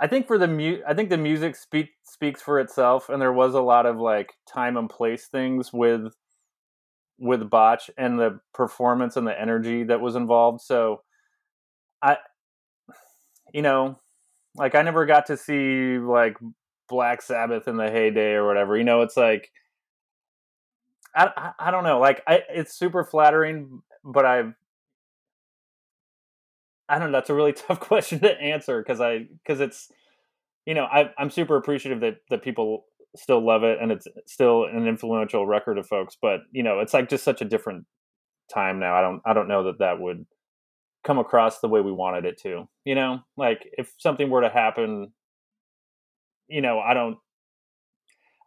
[0.00, 3.32] i think for the mu i think the music speak speaks for itself and there
[3.32, 6.12] was a lot of like time and place things with
[7.22, 11.00] with botch and the performance and the energy that was involved so
[12.02, 12.16] i
[13.54, 13.98] you know
[14.56, 16.36] like i never got to see like
[16.88, 19.50] black sabbath in the heyday or whatever you know it's like
[21.14, 24.52] i i, I don't know like I, it's super flattering but i've
[26.88, 27.16] I don't know.
[27.16, 29.90] That's a really tough question to answer because I because it's
[30.66, 32.84] you know, I, I'm super appreciative that that people
[33.16, 36.16] still love it and it's still an influential record of folks.
[36.20, 37.84] But you know, it's like just such a different
[38.52, 38.94] time now.
[38.94, 40.26] I don't I don't know that that would
[41.04, 42.68] come across the way we wanted it to.
[42.84, 45.12] You know, like if something were to happen,
[46.48, 47.18] you know, I don't.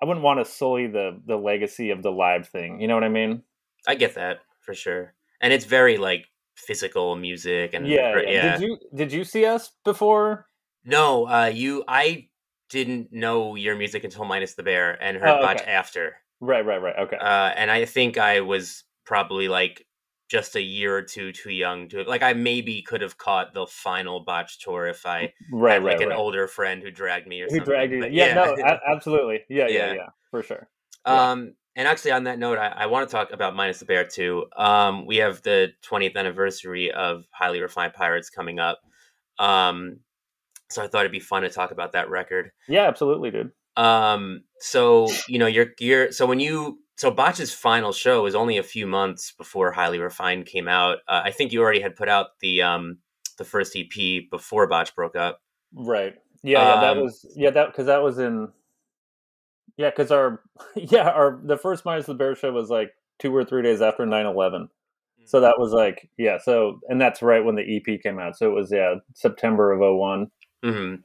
[0.02, 2.82] I wouldn't want to sully the the legacy of the live thing.
[2.82, 3.44] You know what I mean?
[3.88, 6.26] I get that for sure, and it's very like
[6.56, 8.30] physical music and yeah, yeah.
[8.30, 8.58] yeah.
[8.58, 10.48] Did you did you see us before?
[10.84, 11.84] No, uh, you.
[11.88, 12.28] I
[12.76, 15.42] didn't know your music until minus the bear and heard oh, okay.
[15.44, 16.18] Botch after.
[16.42, 16.96] Right, right, right.
[17.00, 17.16] Okay.
[17.16, 19.88] Uh, and I think I was probably like
[20.30, 23.66] just a year or two too young to like I maybe could have caught the
[23.66, 26.18] final botch tour if I right, had like right, an right.
[26.18, 27.66] older friend who dragged me or who something.
[27.66, 28.06] dragged you.
[28.08, 29.42] Yeah, yeah, no, absolutely.
[29.50, 30.68] Yeah, yeah, yeah, yeah, for sure.
[31.06, 34.06] Um, and actually on that note, I, I, want to talk about Minus the Bear
[34.06, 34.46] too.
[34.58, 38.80] Um, we have the 20th anniversary of Highly Refined Pirates coming up.
[39.38, 40.00] Um,
[40.76, 42.52] so I thought it'd be fun to talk about that record.
[42.68, 43.52] Yeah, absolutely, dude.
[43.78, 48.58] Um, so you know, you're you're so when you so Botch's final show was only
[48.58, 51.00] a few months before Highly Refined came out.
[51.08, 52.98] Uh, I think you already had put out the um
[53.38, 55.40] the first EP before Botch broke up.
[55.74, 56.16] Right.
[56.44, 58.50] Yeah, yeah that um, was yeah that because that was in
[59.78, 60.42] yeah because our
[60.76, 64.06] yeah our the first Minus the Bear show was like two or three days after
[64.06, 64.68] 9-11.
[65.26, 68.38] So that was like yeah so and that's right when the EP came out.
[68.38, 70.28] So it was yeah September of one
[70.66, 70.96] Mm-hmm.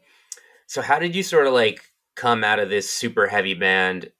[0.66, 1.82] So how did you sort of like
[2.16, 4.10] come out of this super heavy band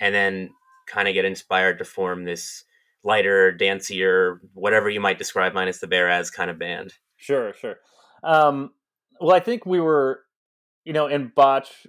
[0.00, 0.50] and then
[0.86, 2.64] kind of get inspired to form this
[3.02, 6.94] lighter, dancier, whatever you might describe minus the bear as kind of band?
[7.16, 7.76] Sure, sure.
[8.22, 8.72] Um,
[9.20, 10.20] well, I think we were,
[10.84, 11.86] you know, in Botch,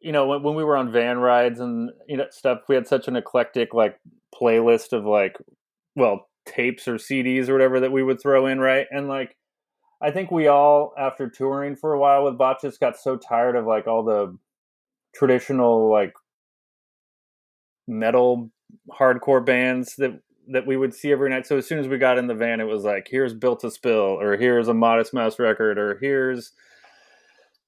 [0.00, 2.86] you know, when, when we were on van rides and you know stuff, we had
[2.86, 3.98] such an eclectic like
[4.34, 5.36] playlist of like,
[5.96, 8.86] well, tapes or CDs or whatever that we would throw in, right?
[8.90, 9.36] And like,
[10.02, 13.66] I think we all, after touring for a while with Botches, got so tired of
[13.66, 14.36] like all the
[15.14, 16.12] traditional like
[17.86, 18.50] metal
[18.90, 21.46] hardcore bands that that we would see every night.
[21.46, 23.70] So as soon as we got in the van, it was like, here's Built to
[23.70, 26.52] Spill, or here's a Modest Mouse record, or here's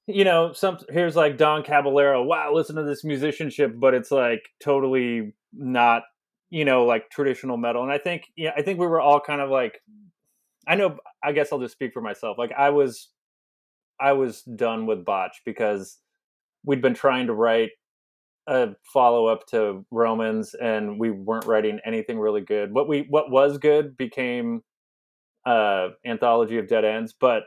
[0.07, 2.23] you know some here's like Don Caballero.
[2.23, 6.03] Wow, listen to this musicianship, but it's like totally not
[6.49, 7.83] you know like traditional metal.
[7.83, 9.81] And I think yeah, I think we were all kind of like
[10.67, 10.97] I know.
[11.23, 12.37] I guess I'll just speak for myself.
[12.37, 13.09] Like I was,
[13.99, 15.99] I was done with Botch because
[16.65, 17.71] we'd been trying to write
[18.47, 22.73] a follow up to Romans, and we weren't writing anything really good.
[22.73, 24.61] What we what was good became
[25.45, 27.43] uh anthology of dead ends, but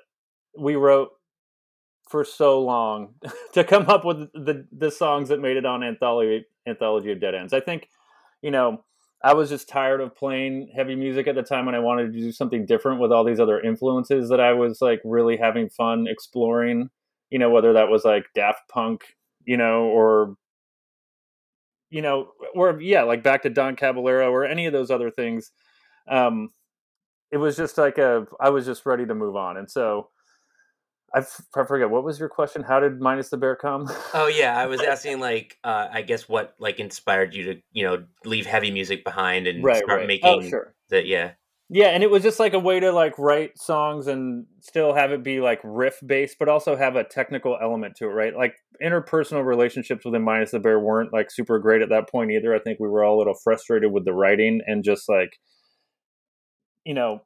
[0.59, 1.11] we wrote
[2.09, 3.15] for so long
[3.53, 7.35] to come up with the the songs that made it on anthology anthology of dead
[7.35, 7.53] ends.
[7.53, 7.89] I think,
[8.43, 8.85] you know,
[9.23, 12.19] I was just tired of playing heavy music at the time and I wanted to
[12.19, 16.07] do something different with all these other influences that I was like really having fun
[16.07, 16.91] exploring,
[17.31, 19.03] you know, whether that was like Daft Punk,
[19.45, 20.37] you know, or
[21.91, 25.51] you know, or yeah, like back to Don Caballero or any of those other things.
[26.09, 26.51] Um
[27.31, 29.57] it was just like a I was just ready to move on.
[29.57, 30.11] And so
[31.15, 32.63] I, f- I forget what was your question.
[32.63, 33.89] How did minus the bear come?
[34.15, 37.85] Oh yeah, I was asking like uh, I guess what like inspired you to you
[37.85, 40.05] know leave heavy music behind and right, start right.
[40.05, 40.75] Oh, making oh, sure.
[40.91, 41.33] that yeah
[41.71, 45.13] yeah and it was just like a way to like write songs and still have
[45.13, 48.55] it be like riff based but also have a technical element to it right like
[48.83, 52.59] interpersonal relationships within minus the bear weren't like super great at that point either i
[52.59, 55.39] think we were all a little frustrated with the writing and just like
[56.85, 57.21] you know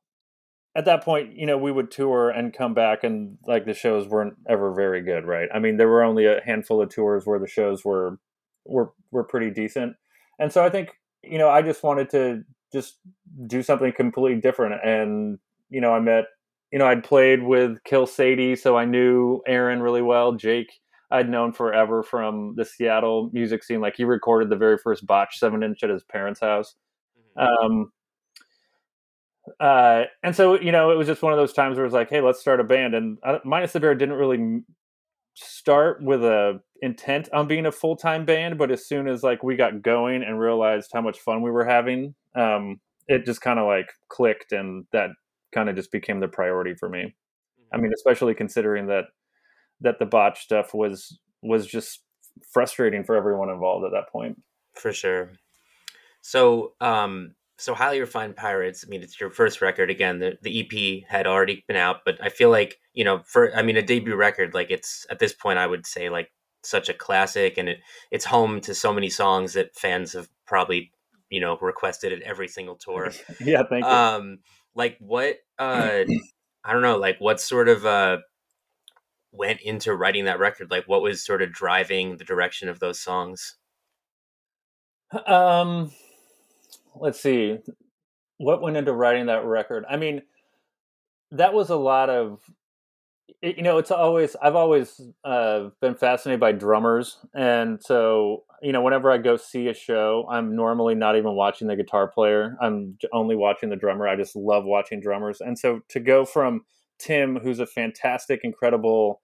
[0.75, 4.09] at that point, you know, we would tour and come back, and like the shows
[4.09, 5.49] weren't ever very good, right?
[5.55, 8.19] I mean, there were only a handful of tours where the shows were
[8.65, 9.97] were were pretty decent,
[10.39, 10.91] and so I think
[11.23, 12.99] you know, I just wanted to just
[13.47, 16.25] do something completely different, and you know, I met,
[16.73, 20.33] you know, I'd played with Kill Sadie, so I knew Aaron really well.
[20.33, 20.81] Jake,
[21.11, 23.83] I'd known forever from the Seattle music scene.
[23.83, 26.75] Like he recorded the very first Botch seven inch at his parents' house.
[27.39, 27.67] Mm-hmm.
[27.67, 27.93] Um,
[29.61, 31.95] uh, and so you know it was just one of those times where it was
[31.95, 32.95] like hey let's start a band.
[32.95, 34.63] And uh, minus the bear didn't really
[35.35, 39.57] start with a intent on being a full-time band but as soon as like we
[39.57, 43.67] got going and realized how much fun we were having um, it just kind of
[43.67, 45.11] like clicked and that
[45.55, 47.01] kind of just became the priority for me.
[47.01, 47.75] Mm-hmm.
[47.75, 49.07] i mean especially considering that
[49.81, 52.01] that the botch stuff was was just
[52.51, 54.41] frustrating for everyone involved at that point.
[54.75, 55.33] For sure.
[56.21, 60.61] So um so highly refined pirates i mean it's your first record again the, the
[60.61, 63.83] ep had already been out but i feel like you know for i mean a
[63.83, 66.31] debut record like it's at this point i would say like
[66.65, 70.93] such a classic and it it's home to so many songs that fans have probably
[71.29, 74.39] you know requested at every single tour yeah thank you um
[74.75, 76.05] like what uh
[76.65, 78.19] i don't know like what sort of uh
[79.33, 80.71] went into writing that record?
[80.71, 83.57] Like, what was sort of driving the direction of those songs?
[85.27, 85.91] Um,
[86.95, 87.59] let's see,
[88.39, 89.85] what went into writing that record.
[89.89, 90.23] I mean,
[91.33, 92.41] that was a lot of
[93.41, 98.83] you know it's always i've always uh, been fascinated by drummers and so you know
[98.83, 102.97] whenever i go see a show i'm normally not even watching the guitar player i'm
[103.13, 106.63] only watching the drummer i just love watching drummers and so to go from
[106.99, 109.21] tim who's a fantastic incredible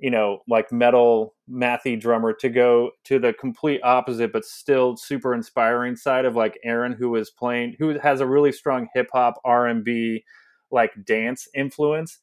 [0.00, 5.34] you know like metal mathy drummer to go to the complete opposite but still super
[5.34, 10.24] inspiring side of like aaron who is playing who has a really strong hip-hop r&b
[10.70, 12.18] like dance influence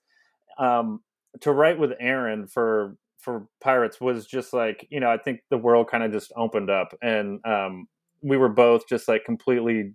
[0.57, 1.01] um,
[1.41, 5.57] to write with Aaron for for Pirates was just like you know I think the
[5.57, 7.87] world kind of just opened up and um,
[8.21, 9.93] we were both just like completely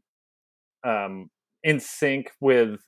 [0.85, 1.31] um,
[1.63, 2.81] in sync with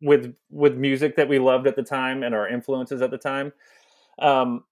[0.00, 3.52] with with music that we loved at the time and our influences at the time.
[4.20, 4.64] Um,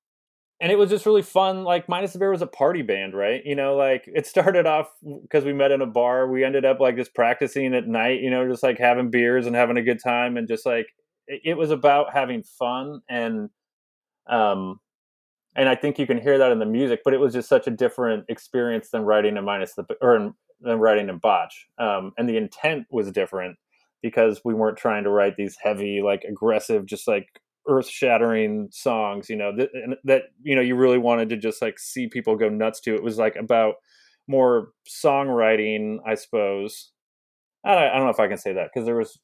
[0.60, 1.64] and it was just really fun.
[1.64, 3.42] Like Minus the Bear was a party band, right?
[3.44, 4.88] You know, like it started off
[5.22, 6.28] because we met in a bar.
[6.28, 9.54] We ended up like just practicing at night, you know, just like having beers and
[9.54, 10.86] having a good time and just like
[11.28, 13.50] it was about having fun and
[14.28, 14.78] um
[15.56, 17.66] and I think you can hear that in the music, but it was just such
[17.66, 21.66] a different experience than writing a minus the or than writing in botch.
[21.78, 23.56] Um, and the intent was different
[24.02, 27.26] because we weren't trying to write these heavy, like aggressive, just like
[27.68, 29.28] earth shattering songs.
[29.28, 29.70] You know that
[30.04, 32.94] that you know you really wanted to just like see people go nuts to.
[32.94, 33.76] It was like about
[34.28, 36.90] more songwriting, I suppose.
[37.64, 39.18] I don't, I don't know if I can say that because there was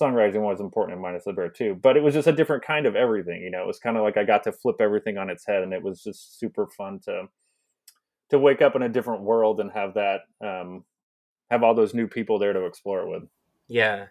[0.00, 2.86] songwriting was important in Minus the Bear too, but it was just a different kind
[2.86, 3.42] of everything.
[3.42, 5.62] You know, it was kind of like I got to flip everything on its head,
[5.62, 7.28] and it was just super fun to
[8.30, 10.84] to wake up in a different world and have that um,
[11.50, 13.22] have all those new people there to explore it with.
[13.68, 14.06] Yeah,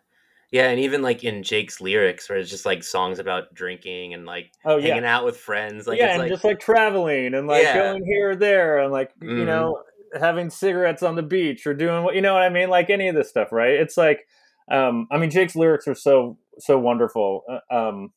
[0.54, 4.28] yeah, and even like in Jake's lyrics, where it's just like songs about drinking and
[4.28, 7.64] like oh, hanging out with friends, like yeah, and like, just like traveling and like
[7.64, 7.80] Yeah.
[7.80, 9.40] going here or there and like Mhm.
[9.40, 9.82] you know
[10.14, 13.08] having cigarettes on the beach or doing what you know what I mean, like any
[13.08, 13.74] of this stuff, right?
[13.74, 14.28] It's like,
[14.70, 17.42] um, I mean, Jake's lyrics are so so wonderful.
[17.50, 18.14] Uh, Um,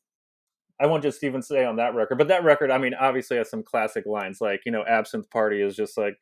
[0.79, 3.49] I won't just even say on that record, but that record, I mean, obviously has
[3.49, 6.17] some classic lines, like you know, "Absinthe Party" is just like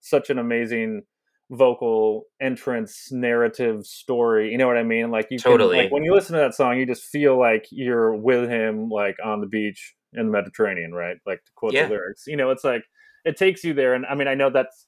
[0.00, 1.02] such an amazing
[1.50, 5.76] vocal entrance narrative story you know what i mean like you Totally.
[5.76, 8.90] can, like when you listen to that song you just feel like you're with him
[8.90, 11.84] like on the beach in the mediterranean right like to quote Yeah.
[11.84, 12.82] the lyrics you know it's like
[13.24, 14.86] it takes you there and i mean i know that's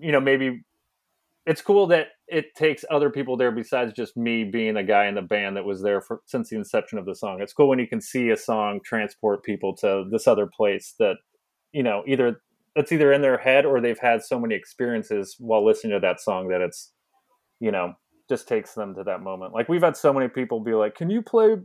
[0.00, 0.64] you know maybe
[1.46, 5.14] it's cool that it takes other people there besides just me being a guy in
[5.14, 7.78] the band that was there for since the inception of the song it's cool when
[7.78, 11.14] you can see a song transport people to this other place that
[11.72, 12.40] you know either
[12.76, 16.20] that's either in their head or they've had so many experiences while listening to that
[16.20, 16.92] song that it's
[17.60, 17.94] you know
[18.28, 19.52] just takes them to that moment.
[19.52, 21.56] Like we've had so many people be like can you play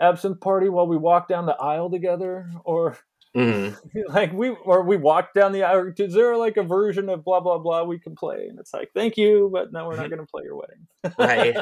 [0.00, 2.50] absinthe party while we walk down the aisle together?
[2.64, 2.98] Or
[3.36, 3.78] Mhm.
[4.08, 7.38] like we or we walk down the aisle is there like a version of blah
[7.40, 8.46] blah blah we can play?
[8.48, 10.86] And it's like thank you but no we're not going to play your wedding.
[11.18, 11.56] Right.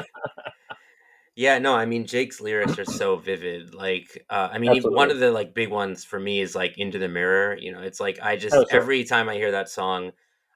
[1.39, 3.73] Yeah, no, I mean Jake's lyrics are so vivid.
[3.73, 6.99] Like, uh, I mean, one of the like big ones for me is like "Into
[6.99, 10.11] the Mirror." You know, it's like I just Oh, every time I hear that song,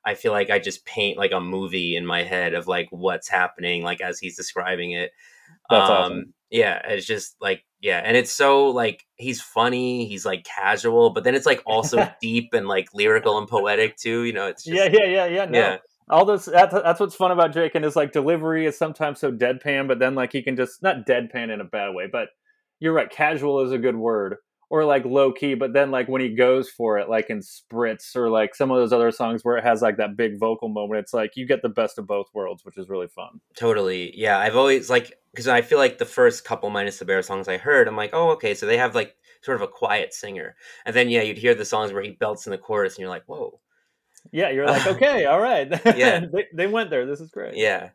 [0.05, 3.29] I feel like I just paint like a movie in my head of like what's
[3.29, 5.11] happening, like as he's describing it.
[5.69, 6.33] That's um, awesome.
[6.49, 11.23] Yeah, it's just like yeah, and it's so like he's funny, he's like casual, but
[11.23, 14.23] then it's like also deep and like lyrical and poetic too.
[14.23, 15.77] You know, it's just yeah yeah yeah yeah no yeah.
[16.09, 19.31] All this that's, that's what's fun about Jake and his like delivery is sometimes so
[19.31, 22.29] deadpan, but then like he can just not deadpan in a bad way, but
[22.79, 24.37] you're right, casual is a good word.
[24.69, 28.15] Or like low key, but then like when he goes for it, like in Spritz
[28.15, 30.99] or like some of those other songs where it has like that big vocal moment,
[30.99, 33.39] it's like you get the best of both worlds, which is really fun.
[33.55, 34.17] Totally.
[34.19, 34.39] Yeah.
[34.39, 37.57] I've always like, because I feel like the first couple Minus the Bear songs I
[37.57, 38.55] heard, I'm like, oh, okay.
[38.55, 40.55] So they have like sort of a quiet singer.
[40.87, 43.09] And then, yeah, you'd hear the songs where he belts in the chorus and you're
[43.09, 43.59] like, whoa.
[44.31, 45.69] Yeah, you're like, okay, all right.
[45.95, 46.25] Yeah.
[46.33, 47.05] they, they went there.
[47.05, 47.55] This is great.
[47.55, 47.89] Yeah.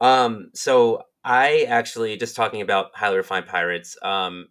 [0.00, 4.48] Um, so I actually, just talking about Highly Refined Pirates, um,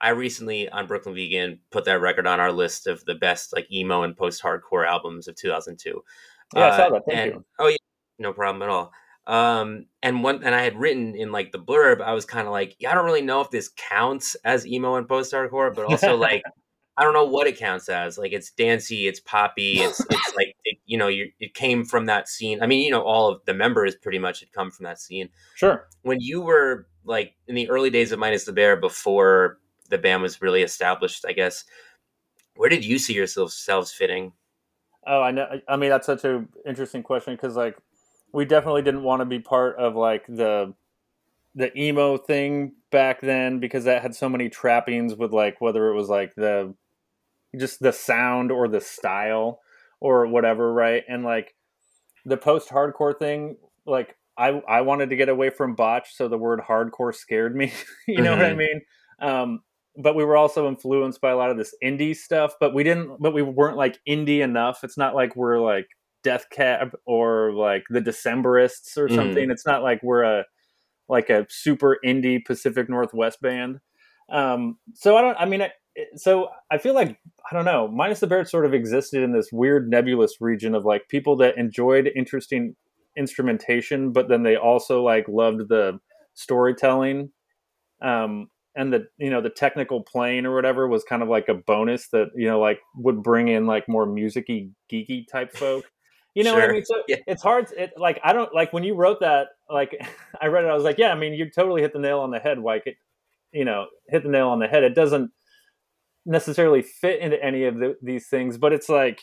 [0.00, 3.70] I recently on Brooklyn Vegan put that record on our list of the best like
[3.72, 6.02] emo and post hardcore albums of 2002.
[6.54, 7.02] Yeah, I saw Uh, that.
[7.08, 7.44] Thank and you.
[7.58, 7.76] oh yeah,
[8.18, 8.92] no problem at all.
[9.26, 12.52] Um, and one, and I had written in like the blurb, I was kind of
[12.52, 15.86] like, yeah, I don't really know if this counts as emo and post hardcore, but
[15.86, 16.42] also like,
[16.98, 18.16] I don't know what it counts as.
[18.16, 22.06] Like, it's dancey, it's poppy, it's it's like it, you know, you it came from
[22.06, 22.62] that scene.
[22.62, 25.28] I mean, you know, all of the members pretty much had come from that scene.
[25.54, 25.86] Sure.
[26.02, 29.58] When you were like in the early days of Minus the Bear, before
[29.90, 31.64] the band was really established, I guess.
[32.56, 34.32] Where did you see yourselves selves fitting?
[35.06, 35.46] Oh, I know.
[35.68, 37.76] I mean, that's such an interesting question because, like,
[38.32, 40.74] we definitely didn't want to be part of like the
[41.54, 45.94] the emo thing back then because that had so many trappings with like whether it
[45.94, 46.74] was like the
[47.58, 49.60] just the sound or the style
[50.00, 51.02] or whatever, right?
[51.08, 51.54] And like
[52.24, 56.38] the post hardcore thing, like I I wanted to get away from botch, so the
[56.38, 57.72] word hardcore scared me.
[58.06, 58.40] you know mm-hmm.
[58.40, 58.58] what I mm-hmm.
[58.58, 58.80] mean?
[59.20, 59.60] Um,
[59.96, 63.20] but we were also influenced by a lot of this indie stuff, but we didn't
[63.20, 64.84] but we weren't like indie enough.
[64.84, 65.86] It's not like we're like
[66.22, 69.14] Death Cab or like the Decemberists or mm-hmm.
[69.14, 69.48] something.
[69.48, 69.52] Mm.
[69.52, 70.44] It's not like we're a
[71.08, 73.80] like a super indie Pacific Northwest band.
[74.30, 75.36] Um, so I don't.
[75.38, 75.70] I mean, I,
[76.16, 77.18] so I feel like
[77.50, 77.88] I don't know.
[77.88, 81.56] Minus the Bear sort of existed in this weird nebulous region of like people that
[81.56, 82.76] enjoyed interesting
[83.16, 85.98] instrumentation, but then they also like loved the
[86.34, 87.30] storytelling.
[88.02, 91.54] Um, and the you know the technical playing or whatever was kind of like a
[91.54, 95.86] bonus that you know like would bring in like more musicy geeky type folk
[96.36, 96.60] you know sure.
[96.60, 96.84] what I mean?
[96.84, 97.16] So yeah.
[97.26, 97.72] it's hard.
[97.78, 99.48] It, like I don't like when you wrote that.
[99.70, 99.96] Like
[100.40, 101.10] I read it, I was like, yeah.
[101.10, 102.58] I mean, you totally hit the nail on the head.
[102.58, 102.96] Like it,
[103.52, 104.84] you know, hit the nail on the head.
[104.84, 105.30] It doesn't
[106.26, 109.22] necessarily fit into any of the, these things, but it's like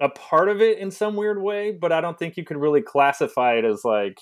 [0.00, 1.72] a part of it in some weird way.
[1.72, 4.18] But I don't think you could really classify it as like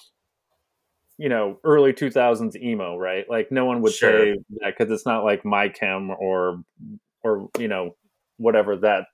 [1.18, 4.36] you know early 2000s emo right like no one would sure.
[4.36, 6.62] say that because it's not like my chem or
[7.22, 7.94] or you know
[8.38, 9.05] whatever that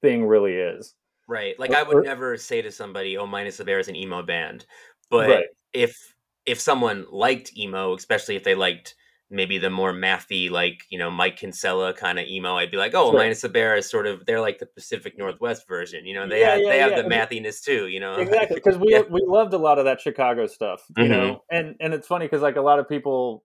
[0.00, 0.94] thing really is
[1.28, 1.58] Right.
[1.60, 4.64] Like I would never say to somebody, "Oh, Minus the Bear is an emo band,"
[5.10, 5.44] but right.
[5.74, 6.14] if
[6.46, 8.94] if someone liked emo, especially if they liked
[9.30, 12.94] maybe the more mathy, like you know Mike Kinsella kind of emo, I'd be like,
[12.94, 13.12] "Oh.
[13.12, 16.40] Minus the Bear is sort of they're like the Pacific Northwest version." You know, they
[16.40, 17.02] yeah, have yeah, they have yeah.
[17.02, 17.88] the mathiness too.
[17.88, 20.84] You know, exactly because we we loved a lot of that Chicago stuff.
[20.96, 21.12] You mm-hmm.
[21.12, 23.44] know, and and it's funny because like a lot of people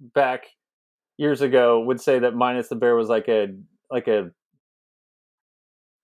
[0.00, 0.46] back
[1.16, 3.48] years ago would say that Minus the Bear was like a
[3.90, 4.30] like a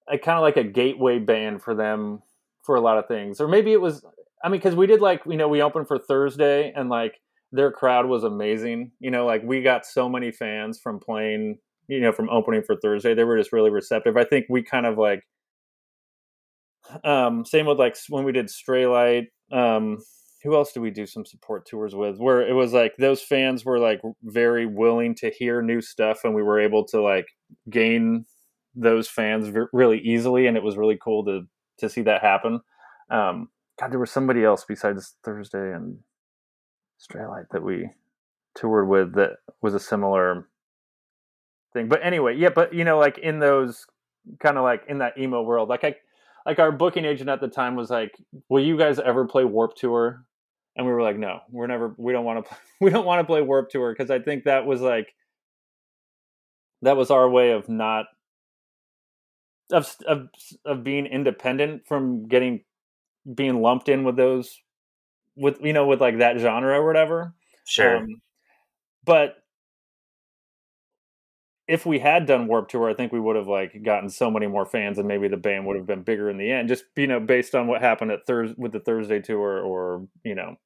[0.08, 2.22] a kind of like a gateway band for them
[2.62, 3.40] for a lot of things.
[3.40, 4.04] Or maybe it was
[4.42, 7.20] I mean cuz we did like you know we opened for Thursday and like
[7.52, 8.92] their crowd was amazing.
[9.00, 12.76] You know like we got so many fans from playing you know from opening for
[12.76, 13.14] Thursday.
[13.14, 14.16] They were just really receptive.
[14.16, 15.22] I think we kind of like
[17.04, 19.98] um same with like when we did Straylight um
[20.42, 23.64] who else do we do some support tours with where it was like those fans
[23.64, 27.26] were like very willing to hear new stuff and we were able to like
[27.68, 28.24] gain
[28.74, 31.42] those fans v- really easily, and it was really cool to
[31.78, 32.60] to see that happen.
[33.10, 33.48] Um,
[33.78, 35.98] God, there was somebody else besides Thursday and
[37.00, 37.90] Straylight that we
[38.54, 40.48] toured with that was a similar
[41.72, 41.88] thing.
[41.88, 43.86] But anyway, yeah, but you know, like in those
[44.38, 45.96] kind of like in that emo world, like I
[46.46, 48.12] like our booking agent at the time was like,
[48.48, 50.24] "Will you guys ever play Warped Tour?"
[50.76, 51.94] And we were like, "No, we're never.
[51.96, 52.48] We don't want to.
[52.48, 55.14] play, We don't want to play Warped Tour because I think that was like
[56.82, 58.06] that was our way of not
[59.72, 60.28] of of
[60.64, 62.64] of being independent from getting
[63.34, 64.60] being lumped in with those
[65.40, 67.34] with you know with like that genre or whatever.
[67.66, 67.98] Sure.
[67.98, 68.20] Um,
[69.04, 69.36] but
[71.66, 74.46] if we had done Warped Tour, I think we would have like gotten so many
[74.46, 76.68] more fans, and maybe the band would have been bigger in the end.
[76.68, 80.34] Just you know, based on what happened at Thursday with the Thursday tour, or you
[80.34, 80.56] know,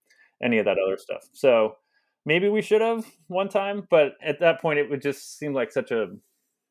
[0.42, 1.28] any of that other stuff.
[1.32, 1.76] So
[2.26, 5.72] maybe we should have one time, but at that point, it would just seem like
[5.72, 6.08] such a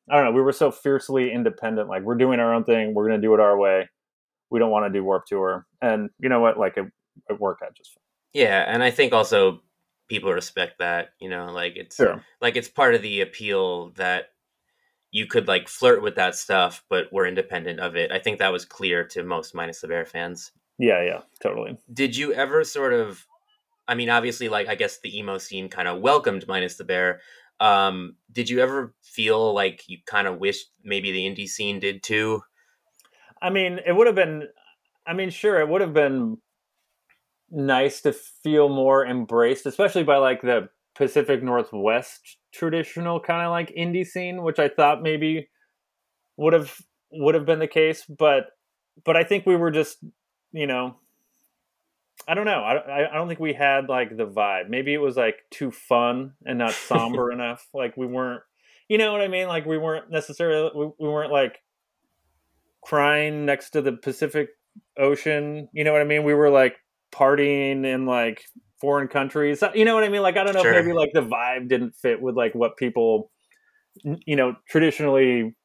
[0.09, 0.31] I don't know.
[0.31, 1.87] We were so fiercely independent.
[1.87, 2.93] Like we're doing our own thing.
[2.93, 3.89] We're going to do it our way.
[4.49, 5.65] We don't want to do Warped Tour.
[5.81, 6.57] And you know what?
[6.57, 6.85] Like it,
[7.30, 8.01] it worked out just fine.
[8.34, 9.61] Yeah, and I think also
[10.09, 11.09] people respect that.
[11.20, 12.24] You know, like it's sure.
[12.41, 14.30] like it's part of the appeal that
[15.11, 18.11] you could like flirt with that stuff, but we're independent of it.
[18.11, 20.51] I think that was clear to most minus the bear fans.
[20.80, 21.78] Yeah, yeah, totally.
[21.93, 23.26] Did you ever sort of
[23.88, 27.22] I mean, obviously, like I guess the emo scene kind of welcomed minus the bear,
[27.59, 32.03] um, did you ever feel like you kind of wished maybe the indie scene did
[32.03, 32.41] too?
[33.41, 34.47] I mean, it would have been.
[35.05, 36.38] I mean, sure, it would have been
[37.53, 43.73] nice to feel more embraced, especially by like the Pacific Northwest traditional kind of like
[43.75, 45.49] indie scene, which I thought maybe
[46.37, 46.75] would have
[47.11, 48.47] would have been the case, but
[49.05, 50.03] but I think we were just
[50.51, 50.95] you know
[52.27, 52.63] I don't know.
[52.63, 54.69] I, I don't think we had like the vibe.
[54.69, 57.67] Maybe it was like too fun and not somber enough.
[57.73, 58.41] Like we weren't,
[58.87, 59.47] you know what I mean?
[59.47, 61.57] Like we weren't necessarily, we, we weren't like
[62.81, 64.49] crying next to the Pacific
[64.97, 65.67] Ocean.
[65.73, 66.23] You know what I mean?
[66.23, 66.77] We were like
[67.14, 68.43] partying in like
[68.82, 69.64] foreign countries.
[69.74, 70.22] You know what I mean?
[70.22, 70.74] Like I don't know sure.
[70.74, 73.32] if maybe like the vibe didn't fit with like what people,
[74.03, 75.55] you know, traditionally,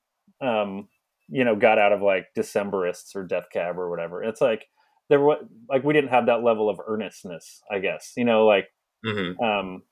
[0.40, 0.88] um,
[1.28, 4.22] you know, got out of like Decemberists or Death Cab or whatever.
[4.22, 4.68] It's like
[5.08, 8.68] there was like we didn't have that level of earnestness i guess you know like
[9.04, 9.42] mm-hmm.
[9.42, 9.82] um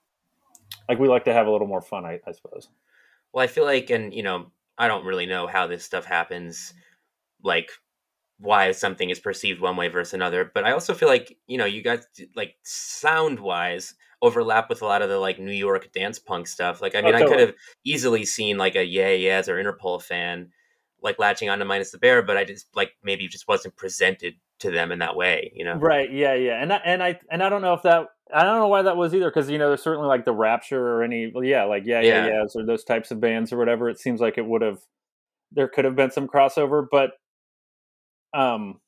[0.88, 2.68] like we like to have a little more fun I, I suppose
[3.32, 6.74] well i feel like and you know i don't really know how this stuff happens
[7.42, 7.70] like
[8.38, 11.64] why something is perceived one way versus another but i also feel like you know
[11.64, 16.18] you guys like sound wise overlap with a lot of the like New York dance
[16.18, 16.80] punk stuff.
[16.80, 20.02] Like I Oh, mean, I could have easily seen like a Yeah Yeahs or Interpol
[20.02, 20.50] fan
[21.02, 24.70] like latching onto Minus the Bear, but I just like maybe just wasn't presented to
[24.70, 25.74] them in that way, you know?
[25.76, 26.10] Right.
[26.10, 26.34] Yeah.
[26.34, 26.62] Yeah.
[26.62, 28.96] And I, and I and I don't know if that I don't know why that
[28.96, 31.84] was either because you know there's certainly like the Rapture or any well, yeah like
[31.86, 32.26] yeah yeah Yeah.
[32.26, 33.88] yeah or those types of bands or whatever.
[33.90, 34.78] It seems like it would have
[35.52, 37.12] there could have been some crossover, but
[38.34, 38.80] um,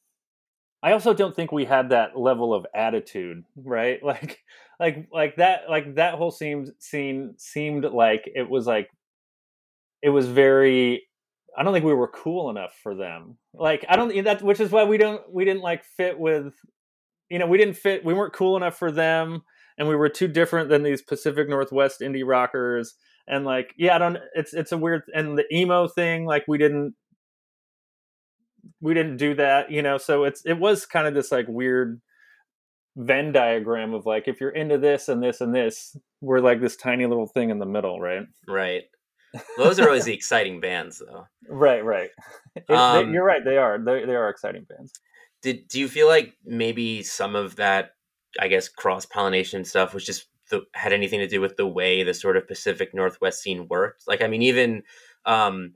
[0.83, 4.01] I also don't think we had that level of attitude, right?
[4.09, 4.39] Like
[4.81, 8.89] like like that like that whole seemed scene seemed like it was like
[10.03, 11.03] it was very
[11.57, 13.39] I don't think we were cool enough for them.
[13.53, 16.55] Like I don't that which is why we don't we didn't like fit with
[17.29, 19.43] you know, we didn't fit we weren't cool enough for them
[19.79, 22.95] and we were too different than these Pacific Northwest indie rockers
[23.27, 26.59] and like yeah, I don't it's it's a weird and the emo thing like we
[26.59, 26.95] didn't
[28.81, 32.01] we didn't do that, you know, so it's it was kind of this like weird
[32.97, 36.77] Venn diagram of like if you're into this and this and this, we're like this
[36.77, 38.27] tiny little thing in the middle, right?
[38.49, 38.83] Right.
[39.57, 41.27] Those are always the exciting bands, though.
[41.49, 42.11] Right, right.
[42.57, 43.45] It- they- Um, you're right.
[43.45, 43.79] They are.
[43.79, 44.93] They, they are exciting bands.
[45.43, 47.91] Did do you feel like maybe some of that,
[48.41, 52.03] I guess, cross pollination stuff was just the, had anything to do with the way
[52.03, 54.09] the sort of Pacific Northwest scene worked?
[54.09, 54.83] Like, I mean, even
[55.27, 55.75] um,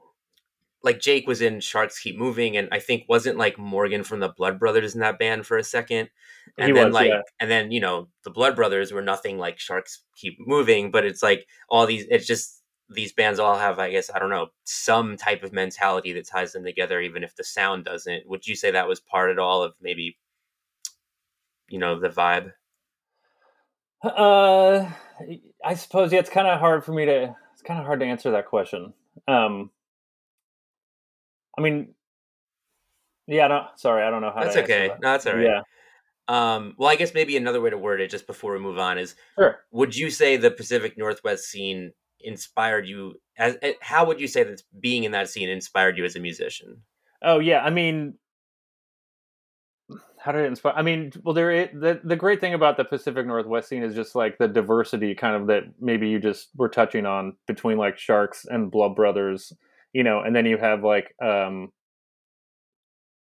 [0.82, 4.28] like Jake was in Sharks Keep Moving, and I think wasn't like Morgan from the
[4.28, 6.08] Blood Brothers in that band for a second,
[6.58, 7.22] and He then was, like, yeah.
[7.40, 11.22] and then you know the Blood Brothers were nothing like Sharks Keep Moving, but it's
[11.22, 15.16] like all these, it's just these bands all have, I guess, I don't know, some
[15.16, 18.28] type of mentality that ties them together, even if the sound doesn't.
[18.28, 20.18] Would you say that was part at all of maybe,
[21.68, 22.52] you know, the vibe?
[24.02, 24.90] Uh,
[25.64, 26.18] I suppose yeah.
[26.18, 27.36] It's kind of hard for me to.
[27.52, 28.92] It's kind of hard to answer that question.
[29.28, 29.70] Um,
[31.56, 31.94] I mean,
[33.26, 33.44] yeah.
[33.44, 33.66] I don't.
[33.76, 34.44] Sorry, I don't know how.
[34.44, 34.88] That's okay.
[34.88, 35.00] that.
[35.00, 35.44] No, that's all right.
[35.44, 35.62] Yeah.
[36.28, 38.96] Um, well, I guess maybe another way to word it, just before we move on,
[38.98, 39.60] is Sure.
[39.72, 43.14] would you say the Pacific Northwest scene inspired you?
[43.36, 46.20] As eh, how would you say that being in that scene inspired you as a
[46.20, 46.82] musician?
[47.22, 47.62] Oh yeah.
[47.62, 48.14] I mean,
[50.22, 50.74] how did it inspire?
[50.76, 51.66] I mean, well, there.
[51.66, 55.34] The the great thing about the Pacific Northwest scene is just like the diversity, kind
[55.34, 59.52] of that maybe you just were touching on between like Sharks and Blood Brothers,
[59.92, 61.70] you know, and then you have like, um,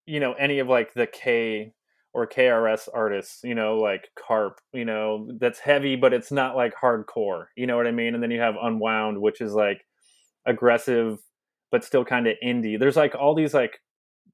[0.05, 1.73] you know, any of like the K
[2.13, 6.73] or KRS artists, you know, like Karp, you know, that's heavy, but it's not like
[6.81, 8.13] hardcore, you know what I mean?
[8.13, 9.85] And then you have Unwound, which is like
[10.45, 11.19] aggressive,
[11.71, 12.77] but still kind of indie.
[12.77, 13.79] There's like all these like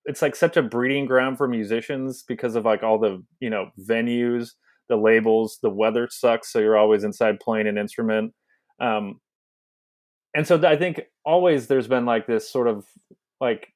[0.08, 3.70] it's like such a breeding ground for musicians because of like all the you know
[3.80, 4.52] venues
[4.90, 8.34] the labels the weather sucks so you're always inside playing an instrument
[8.80, 9.20] um
[10.38, 12.86] and so i think always there's been like this sort of
[13.42, 13.74] like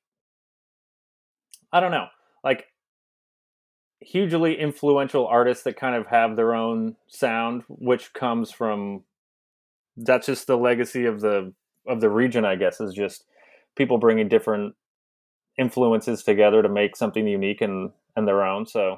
[1.73, 2.07] i don't know
[2.43, 2.65] like
[3.99, 9.03] hugely influential artists that kind of have their own sound which comes from
[9.97, 11.51] that's just the legacy of the
[11.87, 13.25] of the region i guess is just
[13.75, 14.75] people bringing different
[15.57, 18.65] influences together to make something unique and and their own.
[18.65, 18.97] So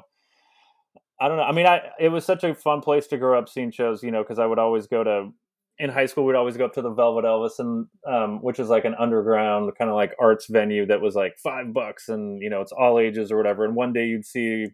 [1.20, 3.48] i don't know i mean i it was such a fun place to grow up
[3.48, 5.30] seeing shows you know because i would always go to
[5.78, 8.68] in high school we'd always go up to the velvet elvis and um, which is
[8.68, 12.48] like an underground kind of like arts venue that was like five bucks and you
[12.48, 14.66] know it's all ages or whatever and one day you'd see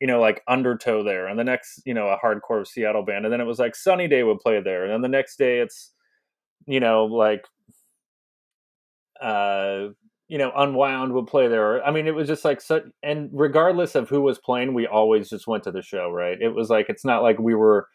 [0.00, 3.32] you know like undertow there and the next you know a hardcore seattle band and
[3.32, 5.92] then it was like sunny day would play there and then the next day it's
[6.66, 7.44] you know like
[9.20, 9.88] uh
[10.28, 11.84] you know, Unwound would play there.
[11.84, 15.28] I mean, it was just like such, and regardless of who was playing, we always
[15.28, 16.36] just went to the show, right?
[16.40, 17.86] It was like, it's not like we were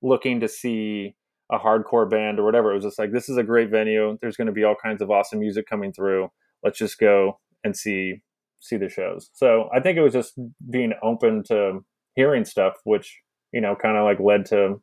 [0.00, 1.16] looking to see
[1.50, 2.70] a hardcore band or whatever.
[2.70, 4.16] It was just like, this is a great venue.
[4.20, 6.30] There's going to be all kinds of awesome music coming through.
[6.62, 8.22] Let's just go and see,
[8.60, 9.30] see the shows.
[9.34, 10.38] So I think it was just
[10.70, 11.84] being open to
[12.14, 13.20] hearing stuff, which,
[13.52, 14.80] you know, kind of like led to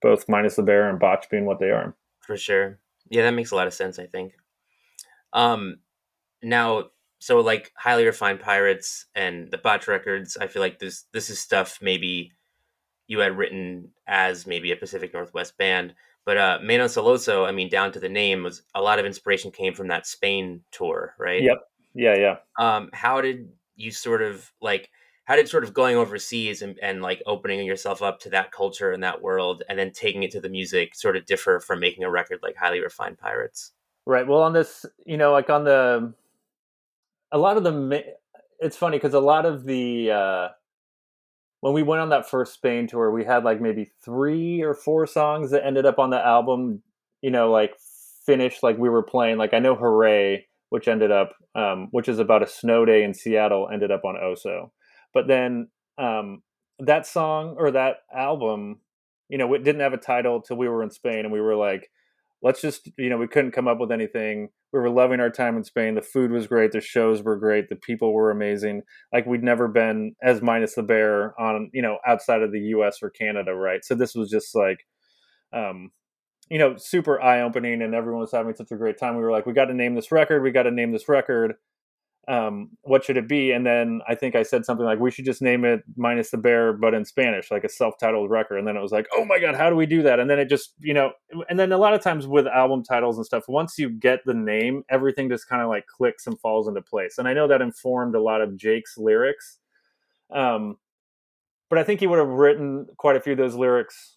[0.00, 1.96] both Minus the Bear and Botch being what they are.
[2.20, 2.78] For sure.
[3.10, 4.32] Yeah, that makes a lot of sense, I think.
[5.32, 5.76] Um
[6.42, 6.84] now
[7.20, 11.38] so like highly refined pirates and the botch records, I feel like this this is
[11.38, 12.32] stuff maybe
[13.12, 15.94] you had written as maybe a Pacific Northwest band.
[16.24, 19.06] But uh Menos el Oso, I mean down to the name was a lot of
[19.06, 21.42] inspiration came from that Spain tour, right?
[21.42, 21.58] Yep.
[21.94, 22.16] Yeah.
[22.16, 22.36] Yeah.
[22.58, 24.90] Um how did you sort of like
[25.24, 28.92] how did sort of going overseas and, and like opening yourself up to that culture
[28.92, 32.04] and that world and then taking it to the music sort of differ from making
[32.04, 33.72] a record like highly refined pirates
[34.04, 34.26] Right.
[34.26, 36.12] Well, on this, you know, like on the,
[37.30, 38.04] a lot of the,
[38.58, 40.48] it's funny because a lot of the, uh,
[41.62, 45.06] when we went on that first Spain tour, we had like maybe three or four
[45.06, 46.82] songs that ended up on the album,
[47.22, 47.76] you know, like
[48.26, 49.38] finished, like we were playing.
[49.38, 53.14] Like I know Hooray, which ended up, um, which is about a snow day in
[53.14, 54.72] Seattle, ended up on Oso.
[55.14, 56.42] But then um,
[56.80, 58.80] that song or that album,
[59.28, 61.54] you know, it didn't have a title till we were in Spain, and we were
[61.54, 61.92] like,
[62.42, 64.48] let's just, you know, we couldn't come up with anything.
[64.72, 65.94] We were loving our time in Spain.
[65.94, 68.82] The food was great, the shows were great, the people were amazing.
[69.12, 72.98] Like we'd never been as minus the bear on, you know, outside of the U.S.
[73.02, 73.84] or Canada, right?
[73.84, 74.78] So this was just like,
[75.52, 75.90] um,
[76.50, 79.16] you know, super eye opening, and everyone was having such a great time.
[79.16, 80.42] We were like, we got to name this record.
[80.42, 81.54] We got to name this record
[82.28, 83.50] um, what should it be?
[83.50, 86.38] And then I think I said something like, we should just name it minus the
[86.38, 88.58] bear, but in Spanish, like a self-titled record.
[88.58, 90.20] And then it was like, oh my God, how do we do that?
[90.20, 91.12] And then it just, you know,
[91.48, 94.34] and then a lot of times with album titles and stuff, once you get the
[94.34, 97.16] name, everything just kind of like clicks and falls into place.
[97.18, 99.58] And I know that informed a lot of Jake's lyrics.
[100.32, 100.76] Um,
[101.68, 104.16] but I think he would have written quite a few of those lyrics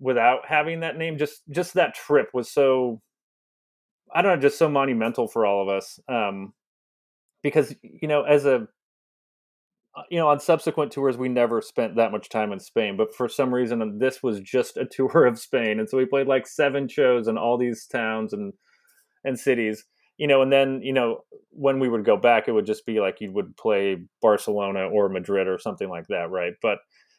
[0.00, 1.16] without having that name.
[1.16, 3.00] Just, just that trip was so,
[4.12, 6.00] I don't know, just so monumental for all of us.
[6.08, 6.54] Um,
[7.46, 8.66] because you know as a
[9.96, 13.14] uh, you know on subsequent tours we never spent that much time in spain but
[13.14, 16.44] for some reason this was just a tour of spain and so we played like
[16.44, 18.52] seven shows in all these towns and
[19.24, 19.84] and cities
[20.18, 21.20] you know and then you know
[21.50, 25.08] when we would go back it would just be like you would play barcelona or
[25.08, 26.54] madrid or something like that right?
[26.60, 26.78] But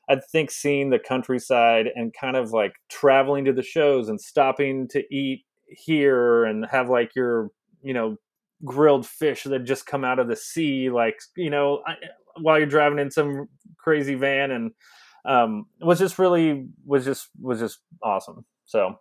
[0.09, 4.89] i think seeing the countryside and kind of like traveling to the shows and stopping
[4.89, 7.49] to eat here and have like your
[7.81, 8.17] you know
[8.65, 11.83] grilled fish that just come out of the sea, like you know,
[12.39, 13.47] while you're driving in some
[13.77, 14.71] crazy van, and
[15.25, 18.45] um, was just really was just was just awesome.
[18.65, 18.95] So,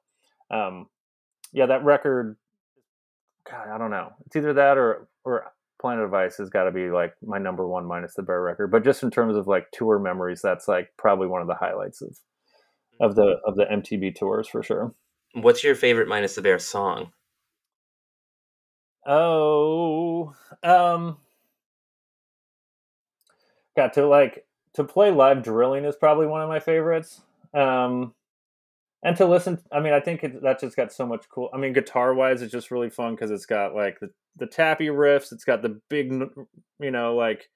[0.50, 0.86] um,
[1.52, 2.36] yeah, that record,
[3.50, 6.72] God, I don't know, it's either that or or Planet of Ice has got to
[6.72, 8.70] be like my number one minus the Bear record.
[8.70, 12.02] But just in terms of like tour memories, that's like probably one of the highlights
[12.02, 12.16] of
[12.98, 14.94] of the of the mtb tours for sure.
[15.34, 17.12] What's your favorite minus the Bear song?
[19.06, 20.34] Oh,
[20.64, 21.18] um,
[23.76, 24.44] got to like
[24.74, 27.22] to play live drilling is probably one of my favorites.
[27.54, 28.14] Um,
[29.02, 31.50] and to listen, I mean, I think it, that just got so much cool.
[31.54, 34.88] I mean, guitar wise, it's just really fun because it's got like the the tappy
[34.88, 35.32] riffs.
[35.32, 36.12] It's got the big,
[36.80, 37.48] you know, like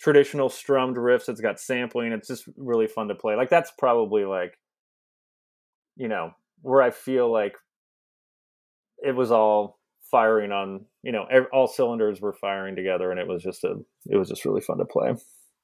[0.00, 1.28] traditional strummed riffs.
[1.28, 2.12] It's got sampling.
[2.12, 3.36] It's just really fun to play.
[3.36, 4.58] Like that's probably like,
[5.96, 6.32] you know,
[6.62, 7.56] where I feel like
[9.02, 9.79] it was all
[10.10, 14.16] firing on you know all cylinders were firing together and it was just a it
[14.16, 15.14] was just really fun to play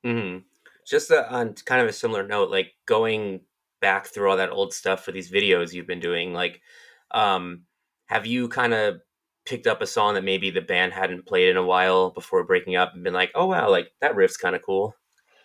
[0.05, 0.39] mm-hmm.
[0.87, 3.41] just a, on kind of a similar note like going
[3.81, 6.61] back through all that old stuff for these videos you've been doing like
[7.11, 7.63] um
[8.07, 9.01] have you kind of
[9.45, 12.77] picked up a song that maybe the band hadn't played in a while before breaking
[12.77, 14.95] up and been like oh wow like that riff's kind of cool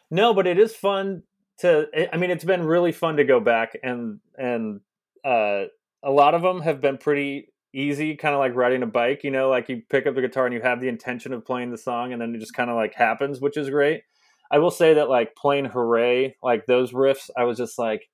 [0.09, 1.23] no but it is fun
[1.57, 4.79] to i mean it's been really fun to go back and and
[5.25, 5.63] uh
[6.03, 9.23] a lot of them have been pretty easy, kind of like riding a bike.
[9.23, 11.71] You know, like you pick up the guitar and you have the intention of playing
[11.71, 14.03] the song, and then it just kind of like happens, which is great.
[14.51, 18.09] I will say that like playing "Hooray," like those riffs, I was just like,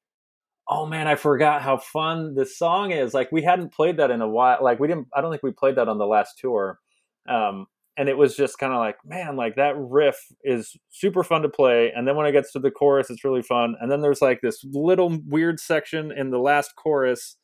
[0.70, 3.14] oh man, I forgot how fun this song is.
[3.14, 4.60] Like we hadn't played that in a while.
[4.62, 5.08] Like we didn't.
[5.16, 6.80] I don't think we played that on the last tour.
[7.28, 11.42] Um, and it was just kind of like, man, like that riff is super fun
[11.42, 11.92] to play.
[11.96, 13.76] And then when it gets to the chorus, it's really fun.
[13.82, 17.38] And then there's like this little weird section in the last chorus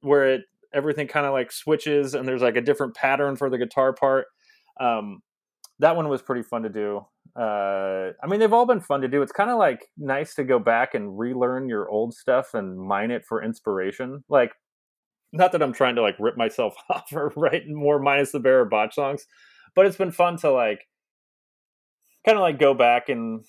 [0.00, 0.42] where it
[0.74, 4.26] everything kind of like switches and there's like a different pattern for the guitar part.
[4.80, 5.22] Um,
[5.78, 7.04] that one was pretty fun to do.
[7.36, 9.22] Uh, I mean, they've all been fun to do.
[9.22, 13.10] It's kind of like nice to go back and relearn your old stuff and mine
[13.10, 14.24] it for inspiration.
[14.28, 14.52] Like,
[15.32, 18.60] not that I'm trying to like rip myself off or write more minus the bear
[18.60, 19.26] or botch songs,
[19.74, 20.86] but it's been fun to like
[22.24, 23.44] kind of like go back and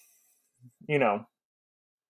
[0.88, 1.26] you know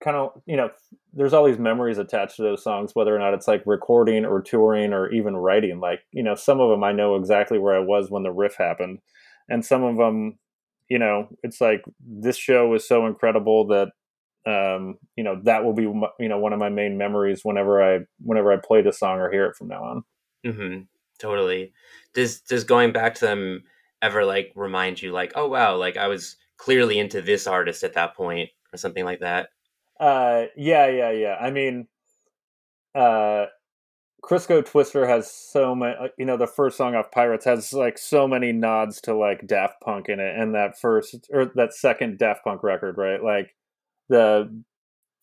[0.06, 0.70] kind of you know
[1.14, 4.39] there's all these memories attached to those songs whether or not it's like recording or
[4.39, 5.80] touring or even writing.
[5.80, 8.56] Like you know some of them i know exactly where i was when the riff
[8.56, 8.99] happened
[9.49, 10.38] and some of them
[10.89, 13.89] you know it's like this show was so incredible that
[14.45, 15.84] um you know that will be
[16.20, 19.32] you know one of my main memories whenever i whenever i play the song or
[19.32, 20.03] hear it from now on.
[20.45, 20.82] Mm-hmm.
[21.18, 21.74] totally.
[22.14, 23.64] Does does going back to them
[24.03, 27.93] ever like remind you like oh wow like i was clearly into this artist at
[27.93, 29.49] that point or something like that
[30.00, 31.36] uh, yeah, yeah, yeah.
[31.39, 31.88] I mean,
[32.93, 33.46] uh,
[34.24, 35.96] Crisco Twister has so many.
[35.96, 39.46] Uh, you know, the first song off Pirates has like so many nods to like
[39.46, 43.24] Daft Punk in it, and that first or that second Daft Punk record, right?
[43.24, 43.56] Like
[44.10, 44.64] the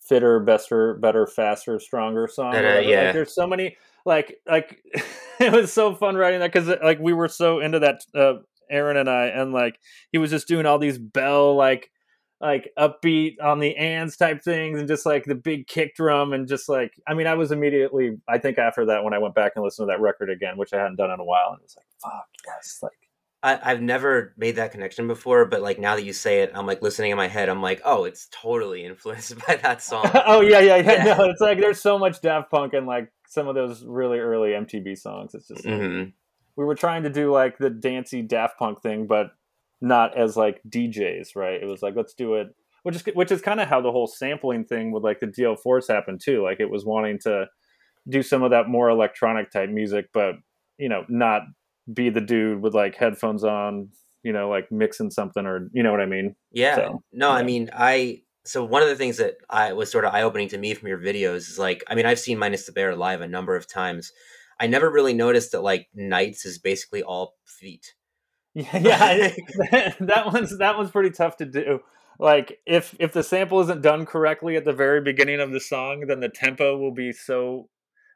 [0.01, 2.55] fitter, better, better, faster, stronger song.
[2.55, 3.77] Uh, yeah, like, there's so many.
[4.05, 4.79] Like, like
[5.41, 8.05] it was so fun writing that because like we were so into that.
[8.15, 8.35] Uh,
[8.71, 9.79] Aaron and I, and like
[10.13, 11.91] he was just doing all these bell like
[12.43, 16.49] like upbeat on the ands type things and just like the big kick drum and
[16.49, 19.53] just like I mean I was immediately I think after that when I went back
[19.55, 21.63] and listened to that record again which I hadn't done in a while and it
[21.63, 22.93] was like fuck yes like
[23.45, 26.67] I, I've never made that connection before, but like now that you say it, I'm
[26.67, 27.49] like listening in my head.
[27.49, 30.09] I'm like, oh, it's totally influenced by that song.
[30.15, 31.17] oh yeah, yeah, yeah, yeah.
[31.17, 34.51] No, it's like there's so much Daft Punk and like some of those really early
[34.51, 35.35] MTV songs.
[35.35, 36.11] It's just like, mm-hmm.
[36.55, 39.33] we were trying to do like the dancey Daft Punk thing, but
[39.83, 41.61] not as like DJs, right?
[41.63, 42.55] It was like let's do it,
[42.85, 45.89] which is which is kind of how the whole sampling thing with like the DL4
[45.89, 46.43] happened too.
[46.43, 47.47] Like it was wanting to
[48.09, 50.37] do some of that more electronic type music, but
[50.79, 51.43] you know, not
[51.93, 53.89] be the dude with like headphones on,
[54.23, 56.37] you know, like mixing something or you know what I mean?
[56.53, 56.77] Yeah.
[56.77, 57.35] So, no, yeah.
[57.35, 60.49] I mean, I so one of the things that I was sort of eye opening
[60.49, 63.21] to me from your videos is like, I mean, I've seen Minus the Bear live
[63.21, 64.13] a number of times.
[64.61, 67.95] I never really noticed that like Knights is basically all feet.
[68.55, 69.13] Yeah,
[69.73, 71.81] yeah, that one's that one's pretty tough to do.
[72.19, 76.05] Like if if the sample isn't done correctly at the very beginning of the song,
[76.07, 77.69] then the tempo will be so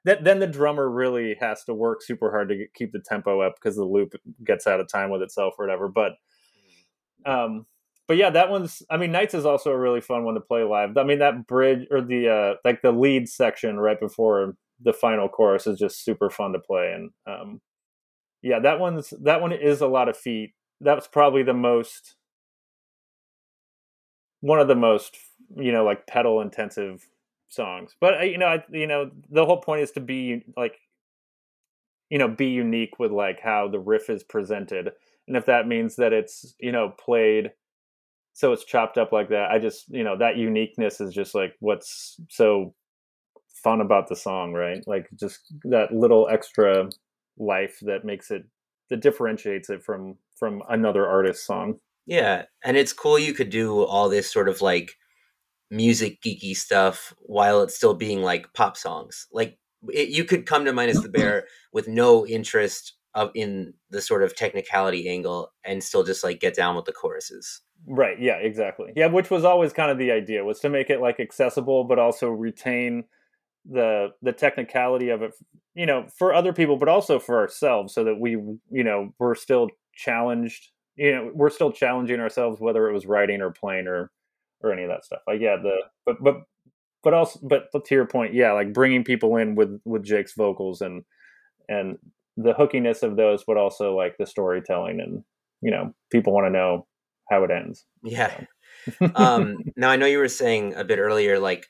[0.04, 3.54] that then the drummer really has to work super hard to keep the tempo up
[3.56, 4.12] because the loop
[4.44, 5.88] gets out of time with itself or whatever.
[5.88, 6.12] But
[7.24, 7.66] um,
[8.06, 8.82] but yeah, that one's.
[8.90, 10.96] I mean, Knights is also a really fun one to play live.
[10.96, 15.28] I mean, that bridge or the uh, like the lead section right before the final
[15.28, 16.92] chorus is just super fun to play.
[16.94, 17.60] And um,
[18.42, 20.52] yeah, that one's that one is a lot of feet.
[20.80, 22.16] That's probably the most
[24.40, 25.16] one of the most
[25.56, 27.06] you know like pedal intensive
[27.48, 27.94] songs.
[28.00, 30.78] But uh, you know, I, you know, the whole point is to be like,
[32.10, 34.92] you know, be unique with like how the riff is presented,
[35.26, 37.52] and if that means that it's you know played
[38.36, 39.50] so it's chopped up like that.
[39.50, 42.74] I just you know that uniqueness is just like what's so
[43.64, 44.86] fun about the song, right?
[44.86, 46.90] Like just that little extra
[47.38, 48.44] life that makes it
[48.90, 51.78] that differentiates it from from another artist's song.
[52.06, 54.92] Yeah, and it's cool you could do all this sort of like
[55.70, 59.26] music geeky stuff while it's still being like pop songs.
[59.32, 59.58] Like
[59.92, 64.22] it, you could come to Minus the Bear with no interest of in the sort
[64.22, 67.62] of technicality angle and still just like get down with the choruses.
[67.86, 68.20] Right.
[68.20, 68.36] Yeah.
[68.36, 68.92] Exactly.
[68.94, 69.06] Yeah.
[69.06, 72.28] Which was always kind of the idea was to make it like accessible, but also
[72.28, 73.04] retain
[73.70, 75.32] the the technicality of it.
[75.74, 79.34] You know, for other people, but also for ourselves, so that we, you know, we're
[79.34, 80.70] still challenged.
[80.96, 84.10] You know, we're still challenging ourselves, whether it was writing or playing or
[84.62, 85.20] or any of that stuff.
[85.26, 86.42] Like, yeah, the but but
[87.02, 90.80] but also but to your point, yeah, like bringing people in with with Jake's vocals
[90.80, 91.04] and
[91.68, 91.98] and
[92.36, 95.22] the hookiness of those, but also like the storytelling and
[95.62, 96.86] you know people want to know
[97.30, 97.84] how it ends.
[98.02, 98.44] Yeah.
[99.14, 101.66] um, now I know you were saying a bit earlier, like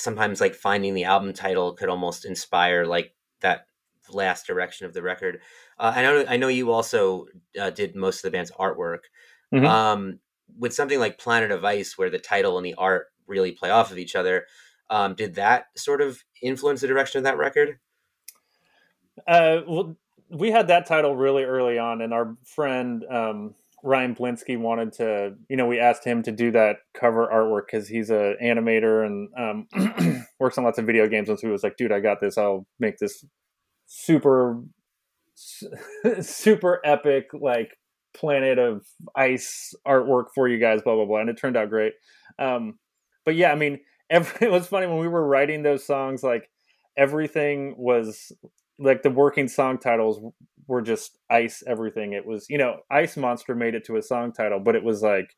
[0.00, 3.66] sometimes like finding the album title could almost inspire like that
[4.10, 5.40] last direction of the record.
[5.78, 7.26] Uh, I know I know you also
[7.60, 9.00] uh, did most of the band's artwork.
[9.52, 9.66] Mm-hmm.
[9.66, 10.18] Um,
[10.58, 13.90] with something like Planet of Ice, where the title and the art really play off
[13.90, 14.46] of each other,
[14.88, 17.78] um, did that sort of influence the direction of that record?
[19.26, 19.96] Uh, well,
[20.28, 25.34] we had that title really early on, and our friend um, Ryan Blinsky wanted to,
[25.48, 29.28] you know, we asked him to do that cover artwork because he's an animator and
[29.36, 31.28] um, works on lots of video games.
[31.28, 32.36] And so he was like, dude, I got this.
[32.36, 33.24] I'll make this
[33.86, 34.62] super,
[36.20, 37.76] super epic, like
[38.12, 41.20] planet of ice artwork for you guys, blah, blah, blah.
[41.20, 41.94] And it turned out great.
[42.38, 42.78] Um,
[43.24, 46.50] but yeah, I mean, every, it was funny when we were writing those songs, like
[46.96, 48.32] everything was
[48.78, 50.20] like the working song titles
[50.70, 52.12] were just ice everything.
[52.12, 55.02] It was, you know, Ice Monster made it to a song title, but it was
[55.02, 55.36] like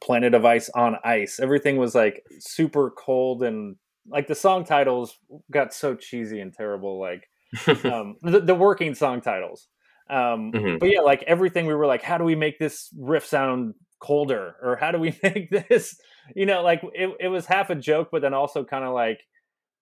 [0.00, 1.40] Planet of Ice on Ice.
[1.40, 3.74] Everything was like super cold and
[4.08, 5.18] like the song titles
[5.50, 7.00] got so cheesy and terrible.
[7.00, 7.28] Like
[7.84, 9.66] um, the, the, working song titles.
[10.08, 10.78] Um, mm-hmm.
[10.78, 14.54] But yeah, like everything we were like, how do we make this riff sound colder?
[14.62, 15.98] Or how do we make this,
[16.36, 19.20] you know, like it, it was half a joke, but then also kind of like,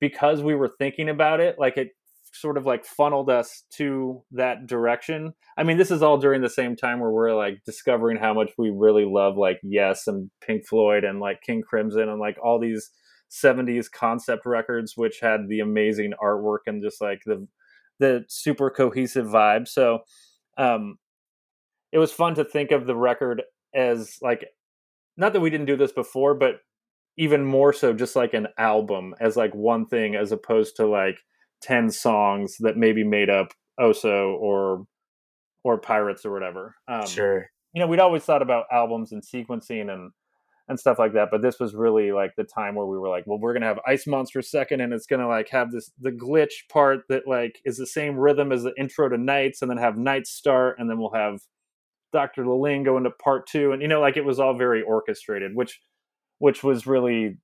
[0.01, 1.91] because we were thinking about it, like it
[2.33, 5.35] sort of like funneled us to that direction.
[5.57, 8.51] I mean, this is all during the same time where we're like discovering how much
[8.57, 12.59] we really love like Yes and Pink Floyd and like King Crimson and like all
[12.59, 12.91] these
[13.31, 17.47] 70s concept records which had the amazing artwork and just like the
[17.99, 19.69] the super cohesive vibe.
[19.69, 20.01] So
[20.59, 20.99] um
[21.93, 23.43] it was fun to think of the record
[23.75, 24.47] as like
[25.17, 26.61] not that we didn't do this before, but
[27.19, 31.19] even more so just like an album as like one thing as opposed to like
[31.63, 34.87] 10 songs that maybe made up Oso or
[35.65, 36.75] or Pirates or whatever.
[36.89, 37.49] Um, sure.
[37.73, 40.11] You know, we'd always thought about albums and sequencing and
[40.69, 43.25] and stuff like that, but this was really like the time where we were like,
[43.27, 46.69] well, we're gonna have Ice Monster second, and it's gonna like have this the glitch
[46.71, 49.97] part that like is the same rhythm as the intro to Knights, and then have
[49.97, 51.41] Knights start, and then we'll have
[52.13, 55.55] Doctor L'ling go into part two, and you know, like it was all very orchestrated,
[55.55, 55.81] which
[56.39, 57.39] which was really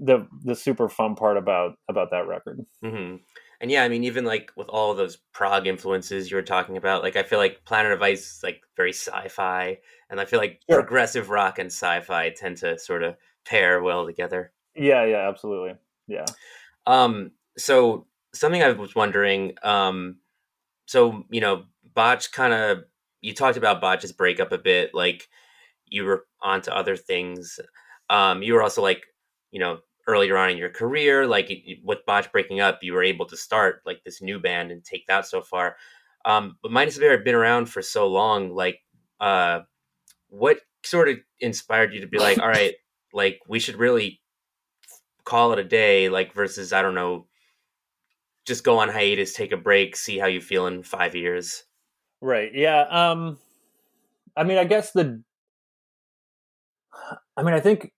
[0.00, 2.64] the the super fun part about about that record.
[2.84, 3.16] Mm-hmm.
[3.60, 7.02] and yeah, I mean, even like with all those prog influences you were talking about,
[7.02, 9.78] like I feel like Planet of Ice is like very sci-fi,
[10.10, 10.80] and I feel like sure.
[10.80, 14.52] progressive rock and sci-fi tend to sort of pair well together.
[14.76, 15.74] Yeah, yeah, absolutely.
[16.06, 16.26] Yeah.
[16.86, 17.32] Um.
[17.56, 19.54] So something I was wondering.
[19.62, 20.16] Um.
[20.86, 22.84] So you know, Botch kind of
[23.20, 24.94] you talked about Botch's breakup a bit.
[24.94, 25.28] Like
[25.86, 27.58] you were onto other things.
[28.08, 28.42] Um.
[28.42, 29.04] You were also like
[29.50, 29.78] you know
[30.08, 31.52] earlier on in your career like
[31.84, 35.06] with botch breaking up you were able to start like this new band and take
[35.06, 35.76] that so far.
[36.24, 38.80] Um, but minus the bear had been around for so long like
[39.20, 39.60] uh,
[40.28, 42.74] what sort of inspired you to be like all right
[43.12, 44.20] like we should really
[45.24, 47.26] call it a day like versus i don't know
[48.46, 51.64] just go on hiatus take a break see how you feel in five years?
[52.20, 53.38] Right yeah um
[54.36, 55.22] i mean i guess the
[57.36, 57.92] i mean i think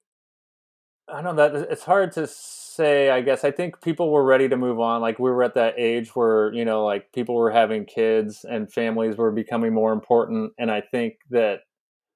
[1.12, 3.10] I don't know that it's hard to say.
[3.10, 5.00] I guess I think people were ready to move on.
[5.00, 8.72] Like we were at that age where you know, like people were having kids and
[8.72, 10.52] families were becoming more important.
[10.58, 11.60] And I think that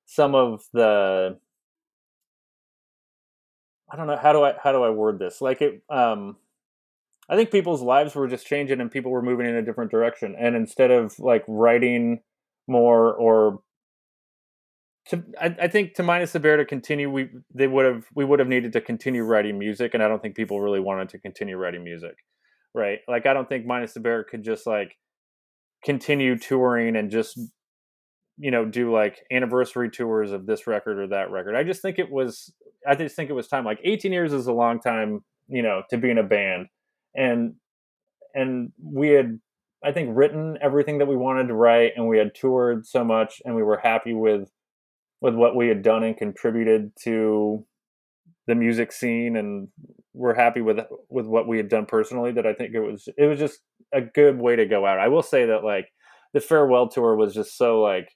[0.07, 1.39] some of the
[3.91, 5.41] I don't know how do I how do I word this?
[5.41, 6.37] Like it um
[7.29, 10.37] I think people's lives were just changing and people were moving in a different direction.
[10.39, 12.21] And instead of like writing
[12.67, 13.61] more or
[15.09, 18.25] to I, I, think to minus the bear to continue we they would have we
[18.25, 21.19] would have needed to continue writing music and i don't think people really wanted to
[21.19, 22.17] continue writing music
[22.75, 22.99] right?
[23.09, 24.97] Like i don't think minus the bear could just like
[25.85, 27.39] continue touring and just
[28.39, 31.55] you know do like anniversary tours of this record or that record.
[31.55, 32.53] I just think it was
[32.87, 33.65] i just think it was time.
[33.65, 36.67] Like 18 years is a long time you know to be in a band.
[37.15, 37.55] And
[38.35, 39.39] and we had
[39.85, 43.41] i think written everything that we wanted to write and we had toured so much
[43.45, 44.51] and we were happy with
[45.25, 47.65] with what we had done and contributed to
[48.47, 49.69] the music scene and
[50.13, 53.25] we're happy with with what we had done personally that I think it was it
[53.25, 53.61] was just
[53.91, 54.99] a good way to go out.
[54.99, 55.89] I will say that like
[56.35, 58.15] the farewell tour was just so like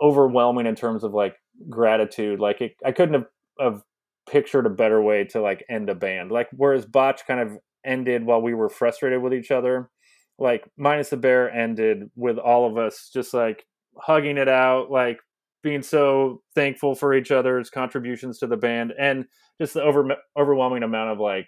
[0.00, 1.36] overwhelming in terms of like
[1.70, 2.40] gratitude.
[2.40, 3.26] Like it, I couldn't have,
[3.60, 3.82] have
[4.28, 6.32] pictured a better way to like end a band.
[6.32, 9.88] Like whereas Botch kind of ended while we were frustrated with each other,
[10.36, 13.64] like minus the bear ended with all of us just like
[13.96, 15.20] hugging it out, like
[15.62, 19.26] being so thankful for each other's contributions to the band and
[19.60, 21.46] just the over, overwhelming amount of like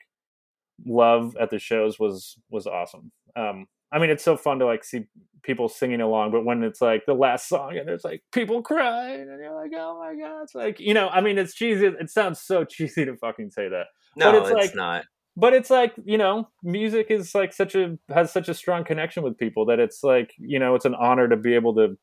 [0.87, 3.13] love at the shows was was awesome.
[3.37, 5.05] Um, I mean, it's so fun to like see
[5.43, 9.21] people singing along, but when it's like the last song and there's like people crying
[9.21, 11.87] and you're like, oh my god, it's like you know, I mean, it's cheesy.
[11.87, 13.87] It sounds so cheesy to fucking say that.
[14.17, 15.05] No, but it's, it's like, not.
[15.37, 19.25] But it's like you know, music is like such a has such a strong connection
[19.25, 21.97] with people that it's like you know, it's an honor to be able to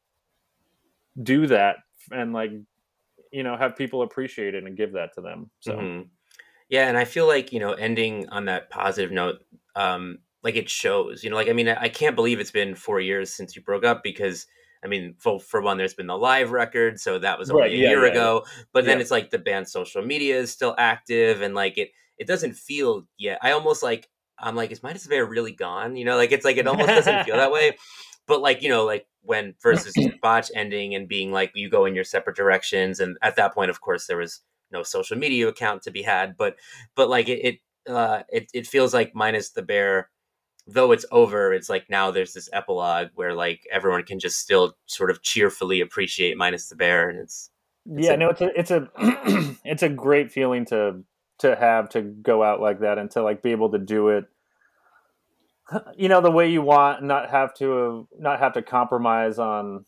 [1.22, 1.78] do that
[2.12, 2.52] and like
[3.32, 6.02] you know have people appreciate it and give that to them so mm-hmm.
[6.70, 9.44] yeah and i feel like you know ending on that positive note
[9.76, 13.00] um like it shows you know like i mean i can't believe it's been four
[13.00, 14.48] years since you broke up because
[14.84, 17.72] I mean, for, for one, there's been the live record, so that was only right,
[17.72, 18.46] a yeah, year yeah, ago.
[18.74, 22.26] But then it's like the band's social media is still active, and like it, it
[22.26, 23.38] doesn't feel yet.
[23.44, 25.96] I almost like I'm like, is Minus Bear really gone?
[25.96, 27.78] You know, like it's like it almost doesn't feel that way.
[28.26, 31.96] But like you know, like when versus botch ending and being like you go in
[31.96, 33.00] your separate directions.
[33.00, 34.42] And at that point of course there was
[34.72, 36.56] no social media account to be had but
[36.96, 40.10] but like it it uh it, it feels like minus the bear
[40.68, 44.76] though it's over it's like now there's this epilogue where like everyone can just still
[44.86, 47.50] sort of cheerfully appreciate minus the bear and it's,
[47.88, 48.88] it's yeah a, no it's a it's a
[49.66, 51.04] it's a great feeling to
[51.40, 54.26] to have to go out like that and to like be able to do it
[55.98, 59.86] you know the way you want not have to not have to compromise on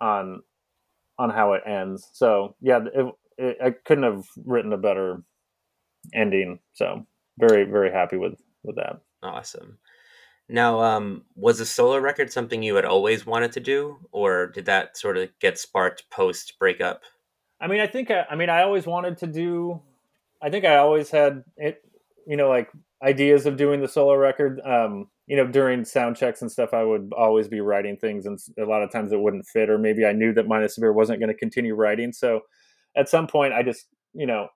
[0.00, 0.42] on
[1.18, 2.08] on how it ends.
[2.12, 3.06] So yeah it,
[3.38, 5.22] it, i couldn't have written a better
[6.14, 6.60] ending.
[6.72, 7.06] So
[7.38, 9.00] very very happy with with that.
[9.22, 9.78] Awesome.
[10.48, 14.66] Now um was a solo record something you had always wanted to do or did
[14.66, 17.02] that sort of get sparked post breakup?
[17.60, 19.80] I mean i think I, I mean i always wanted to do
[20.42, 21.82] i think i always had it
[22.26, 22.70] you know like
[23.02, 24.60] ideas of doing the solo record.
[24.64, 28.38] Um you know, during sound checks and stuff, I would always be writing things, and
[28.58, 30.92] a lot of times it wouldn't fit, or maybe I knew that Minus the Bear
[30.92, 32.12] wasn't going to continue writing.
[32.12, 32.40] So
[32.96, 34.48] at some point, I just, you know,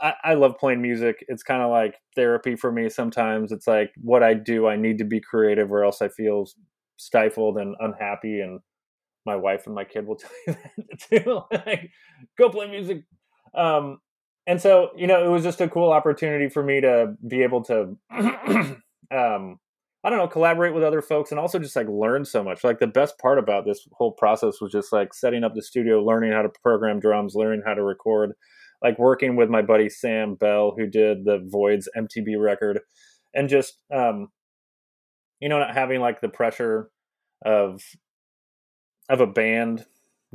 [0.00, 1.24] I, I love playing music.
[1.28, 3.52] It's kind of like therapy for me sometimes.
[3.52, 6.46] It's like what I do, I need to be creative, or else I feel
[6.96, 8.40] stifled and unhappy.
[8.40, 8.60] And
[9.26, 11.40] my wife and my kid will tell you that too.
[11.66, 11.90] like,
[12.38, 13.02] go play music.
[13.54, 13.98] Um,
[14.46, 17.62] and so, you know, it was just a cool opportunity for me to be able
[17.64, 17.96] to
[19.10, 19.58] um,
[20.04, 22.62] I don't know, collaborate with other folks and also just like learn so much.
[22.62, 26.04] Like the best part about this whole process was just like setting up the studio,
[26.04, 28.32] learning how to program drums, learning how to record,
[28.82, 32.80] like working with my buddy Sam Bell, who did the Void's MTB record,
[33.32, 34.28] and just um,
[35.40, 36.90] you know, not having like the pressure
[37.42, 37.82] of
[39.08, 39.86] of a band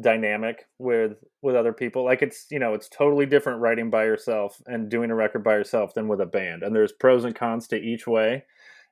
[0.02, 2.04] dynamic with with other people.
[2.04, 5.54] Like it's you know it's totally different writing by yourself and doing a record by
[5.54, 6.64] yourself than with a band.
[6.64, 8.46] And there's pros and cons to each way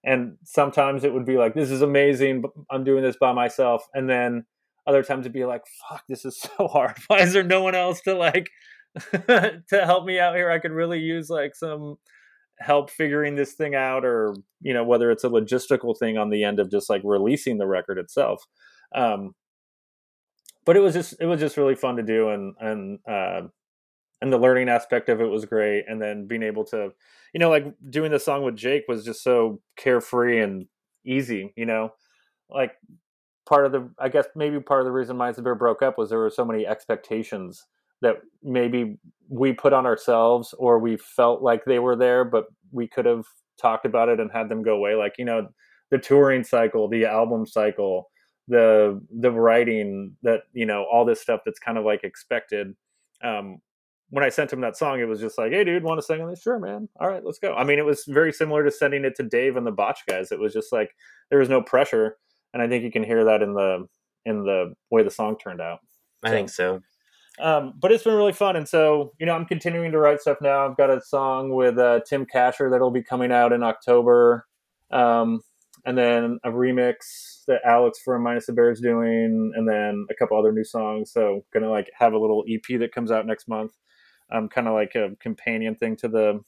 [0.08, 3.86] and sometimes it would be like this is amazing i'm doing this by myself.
[3.94, 4.46] And then
[4.88, 6.96] other times it'd be like fuck this is so hard.
[7.08, 8.50] Why is there no one else to like
[9.12, 10.50] to help me out here?
[10.50, 11.98] I could really use like some
[12.60, 16.44] help figuring this thing out or you know whether it's a logistical thing on the
[16.44, 18.44] end of just like releasing the record itself.
[18.96, 19.36] Um
[20.66, 23.42] but it was just it was just really fun to do and and uh,
[24.22, 26.92] and the learning aspect of it was great and then being able to
[27.34, 30.66] you know like doing the song with jake was just so carefree and
[31.06, 31.94] easy you know?
[32.50, 32.74] Like
[33.46, 35.98] part of the i guess maybe part of the reason minus the bear broke up
[35.98, 37.66] was there were so many expectations
[38.02, 38.98] that maybe
[39.30, 43.26] we put on ourselves or we felt like they were there but we could have
[43.58, 44.96] talked about it and had them go away.
[44.96, 45.48] Like you know
[45.92, 48.10] the touring cycle the album cycle
[48.48, 52.76] the the writing that you know all this stuff that's kind of like expected
[53.24, 53.58] um
[54.10, 56.22] when i sent him that song it was just like hey dude want to sing
[56.22, 56.88] on this sure man.
[57.00, 57.54] All right let's go.
[57.54, 60.32] I mean it was very similar to sending it to dave and the botch guys.
[60.32, 60.92] It was just like
[61.30, 62.18] there was no pressure
[62.54, 63.86] and i think you can hear that in the
[64.26, 65.80] in the way the song turned out.
[66.24, 66.82] I so, think so.
[67.40, 70.38] um, but it's been really fun and so you know i'm continuing to write stuff
[70.42, 70.68] now.
[70.68, 74.46] I've got a song with uh, tim kasher that'll be coming out in october
[74.92, 75.42] um,
[75.86, 80.16] and then a remix that Alex from Minus the Bears is doing, and then a
[80.16, 81.12] couple other new songs.
[81.12, 83.72] So gonna like have a little EP that comes out next month.
[84.32, 86.42] Um, kind of like a companion thing to the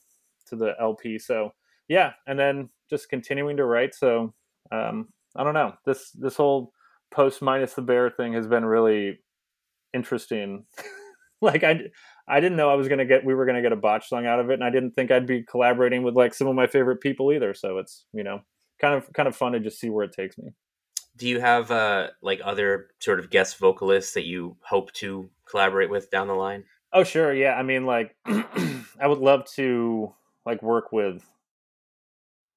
[0.46, 1.18] to the LP.
[1.18, 1.54] So
[1.88, 3.94] yeah, and then just continuing to write.
[3.94, 4.34] So
[4.70, 6.72] um, I don't know this this whole
[7.10, 9.20] post Minus the Bear thing has been really
[9.94, 10.66] interesting.
[11.40, 11.80] like I
[12.28, 14.40] I didn't know I was gonna get we were gonna get a botch song out
[14.40, 17.00] of it, and I didn't think I'd be collaborating with like some of my favorite
[17.00, 17.54] people either.
[17.54, 18.40] So it's you know
[18.80, 20.50] kind of kind of fun to just see where it takes me.
[21.16, 25.90] Do you have uh, like other sort of guest vocalists that you hope to collaborate
[25.90, 26.64] with down the line?
[26.92, 27.54] Oh sure, yeah.
[27.54, 30.12] I mean, like, I would love to
[30.44, 31.24] like work with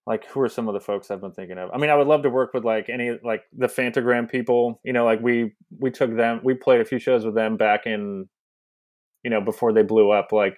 [0.06, 1.70] like who are some of the folks I've been thinking of?
[1.74, 4.82] I mean, I would love to work with like any like the Phantogram people.
[4.84, 7.86] You know, like we we took them, we played a few shows with them back
[7.86, 8.28] in,
[9.24, 10.32] you know, before they blew up.
[10.32, 10.58] Like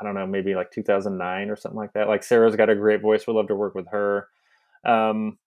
[0.00, 2.08] I don't know, maybe like 2009 or something like that.
[2.08, 3.26] Like Sarah's got a great voice.
[3.26, 4.28] We'd love to work with her.
[4.84, 5.38] Um,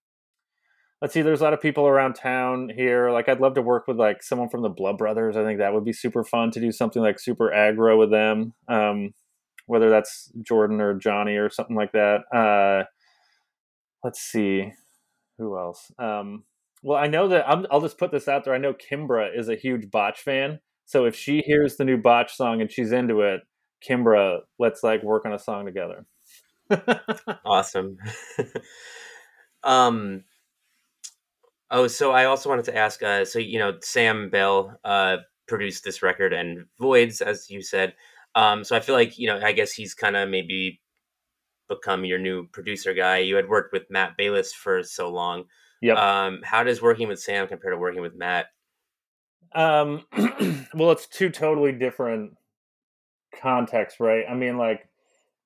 [1.01, 3.11] let's see, there's a lot of people around town here.
[3.11, 5.35] Like, I'd love to work with like someone from the Blood Brothers.
[5.35, 8.53] I think that would be super fun to do something like super aggro with them.
[8.67, 9.13] Um,
[9.67, 12.21] whether that's Jordan or Johnny or something like that.
[12.33, 12.85] Uh,
[14.03, 14.71] let's see,
[15.37, 15.91] who else?
[15.97, 16.43] Um,
[16.83, 18.53] well, I know that i will just put this out there.
[18.53, 20.59] I know Kimbra is a huge Botch fan.
[20.85, 23.41] So if she hears the new Botch song and she's into it,
[23.87, 26.05] Kimbra, let's like work on a song together.
[27.45, 27.97] awesome.
[29.65, 30.25] Um,
[31.71, 33.01] oh, so I also wanted to ask.
[33.01, 37.93] Uh, so you know, Sam Bell uh, produced this record and Voids, as you said.
[38.35, 40.81] Um, so I feel like you know, I guess he's kind of maybe
[41.67, 43.19] become your new producer guy.
[43.19, 45.45] You had worked with Matt Bayles for so long.
[45.81, 45.97] Yep.
[45.97, 48.47] Um, how does working with Sam compare to working with Matt?
[49.53, 50.05] Um,
[50.73, 52.33] well, it's two totally different
[53.41, 54.25] contexts, right?
[54.29, 54.87] I mean, like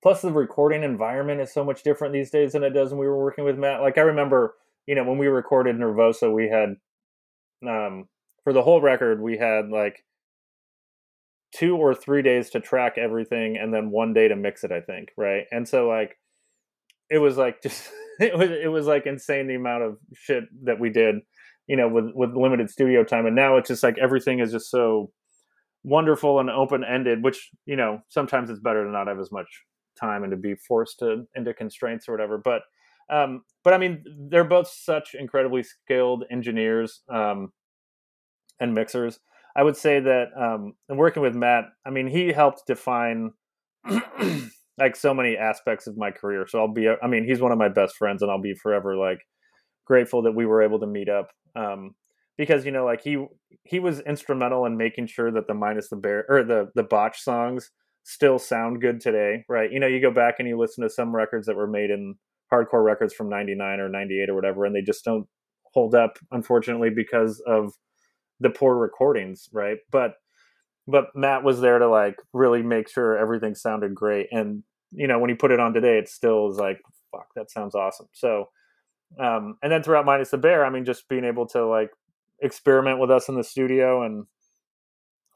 [0.01, 3.07] plus the recording environment is so much different these days than it does when we
[3.07, 3.82] were working with Matt.
[3.82, 4.55] Like I remember,
[4.88, 6.75] you know, when we recorded Nervoso, we had
[7.67, 8.05] um
[8.43, 10.03] for the whole record we had like
[11.53, 14.82] two or three days to track everything and then one day to mix it, I
[14.82, 15.45] think, right?
[15.51, 16.17] And so like
[17.09, 20.80] it was like just it was it was like insane the amount of shit that
[20.80, 21.15] we did,
[21.67, 23.25] you know, with with limited studio time.
[23.25, 25.11] And now it's just like everything is just so
[25.84, 29.47] wonderful and open ended, which, you know, sometimes it's better to not have as much
[29.99, 32.38] time and to be forced to into constraints or whatever.
[32.38, 32.61] But
[33.10, 37.51] um, but I mean, they're both such incredibly skilled engineers um,
[38.60, 39.20] and mixers.
[39.55, 43.32] I would say that um, and working with Matt, I mean, he helped define
[44.78, 46.45] like so many aspects of my career.
[46.47, 48.95] So I'll be, I mean, he's one of my best friends, and I'll be forever
[48.95, 49.20] like
[49.86, 51.30] grateful that we were able to meet up.
[51.55, 51.95] Um,
[52.38, 53.26] because you know, like he
[53.64, 57.22] he was instrumental in making sure that the minus the bear or the the botch
[57.22, 57.72] songs
[58.03, 59.72] still sound good today, right?
[59.72, 62.16] You know, you go back and you listen to some records that were made in
[62.52, 65.28] hardcore records from 99 or 98 or whatever, and they just don't
[65.74, 67.74] hold up, unfortunately, because of
[68.39, 69.78] the poor recordings, right?
[69.91, 70.16] But
[70.88, 74.28] but Matt was there to like really make sure everything sounded great.
[74.32, 76.82] And, you know, when he put it on today, it still is like,
[77.12, 78.08] fuck, that sounds awesome.
[78.14, 78.50] So
[79.20, 81.91] um and then throughout Minus the Bear, I mean just being able to like
[82.41, 84.26] experiment with us in the studio and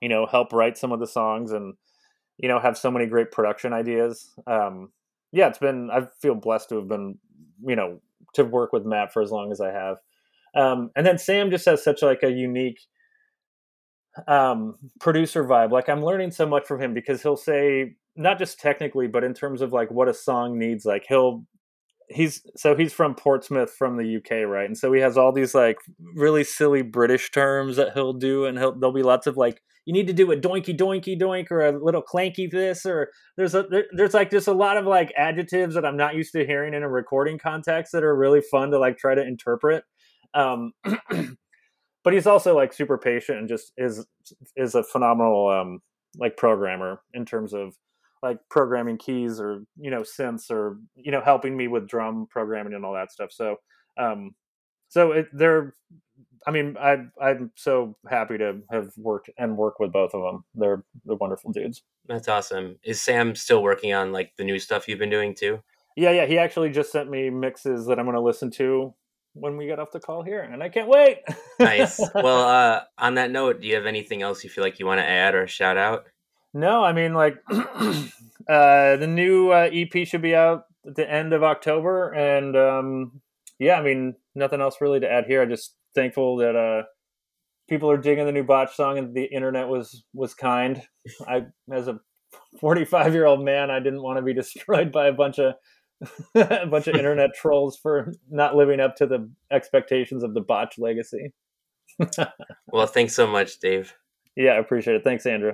[0.01, 1.75] you know help write some of the songs and
[2.37, 4.89] you know have so many great production ideas um
[5.33, 7.17] yeah it's been i feel blessed to have been
[7.65, 7.99] you know
[8.33, 9.97] to work with Matt for as long as I have.
[10.55, 12.79] Um, and then Sam just has such like a unique
[14.27, 15.71] um, producer vibe.
[15.71, 19.33] Like I'm learning so much from him because he'll say not just technically, but in
[19.33, 20.85] terms of like what a song needs.
[20.85, 21.45] Like he'll
[22.09, 24.65] he's so he's from Portsmouth from the UK, right?
[24.65, 25.77] And so he has all these like
[26.15, 29.93] really silly British terms that he'll do, and he'll there'll be lots of like you
[29.93, 33.63] need to do a doinky doinky doink or a little clanky this or there's a
[33.63, 36.73] there, there's like just a lot of like adjectives that I'm not used to hearing
[36.73, 39.83] in a recording context that are really fun to like try to interpret.
[40.33, 40.71] Um,
[42.03, 44.05] but he's also like super patient and just is
[44.55, 45.79] is a phenomenal um,
[46.17, 47.75] like programmer in terms of
[48.21, 52.73] like programming keys or you know synths or you know helping me with drum programming
[52.73, 53.31] and all that stuff.
[53.31, 53.57] So
[53.99, 54.31] um,
[54.89, 55.75] so it, they're
[56.45, 60.43] I mean I I'm so happy to have worked and work with both of them.
[60.55, 61.83] They're they're wonderful dudes.
[62.07, 62.77] That's awesome.
[62.83, 65.61] Is Sam still working on like the new stuff you've been doing too?
[65.95, 66.25] Yeah, yeah.
[66.25, 68.93] He actually just sent me mixes that I'm going to listen to
[69.33, 71.19] when we get off the call here, and I can't wait.
[71.59, 71.99] nice.
[72.15, 74.99] Well, uh, on that note, do you have anything else you feel like you want
[74.99, 76.05] to add or shout out?
[76.53, 81.33] No, I mean like uh, the new uh, EP should be out at the end
[81.33, 83.21] of October, and um,
[83.59, 85.41] yeah, I mean nothing else really to add here.
[85.41, 86.83] I'm just thankful that uh,
[87.69, 90.81] people are digging the new Botch song, and the internet was was kind.
[91.27, 91.99] I, as a
[92.59, 95.55] 45 year old man, I didn't want to be destroyed by a bunch of
[96.35, 100.77] a bunch of internet trolls for not living up to the expectations of the Botch
[100.77, 101.33] legacy.
[102.71, 103.93] well, thanks so much, Dave.
[104.35, 105.03] Yeah, I appreciate it.
[105.03, 105.53] Thanks, Andrew.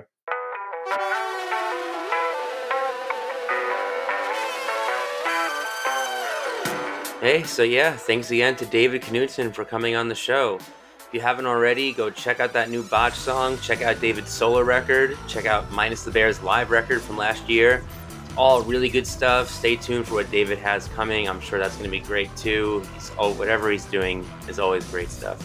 [7.30, 10.56] Hey, so yeah, thanks again to David Knudson for coming on the show.
[10.56, 14.62] If you haven't already, go check out that new Botch song, check out David's solo
[14.62, 17.84] record, check out Minus the Bears live record from last year
[18.24, 19.48] It's all really good stuff.
[19.48, 21.28] Stay tuned for what David has coming.
[21.28, 22.82] I'm sure that's going to be great too.
[22.94, 25.38] He's, oh, whatever he's doing is always great stuff.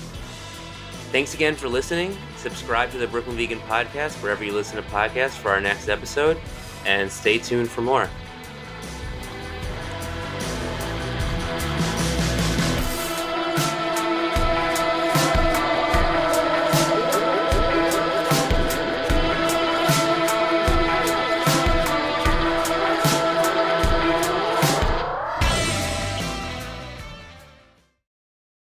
[1.12, 2.18] Thanks again for listening.
[2.38, 6.40] Subscribe to the Brooklyn Vegan Podcast wherever you listen to podcasts for our next episode,
[6.88, 8.10] and stay tuned for more.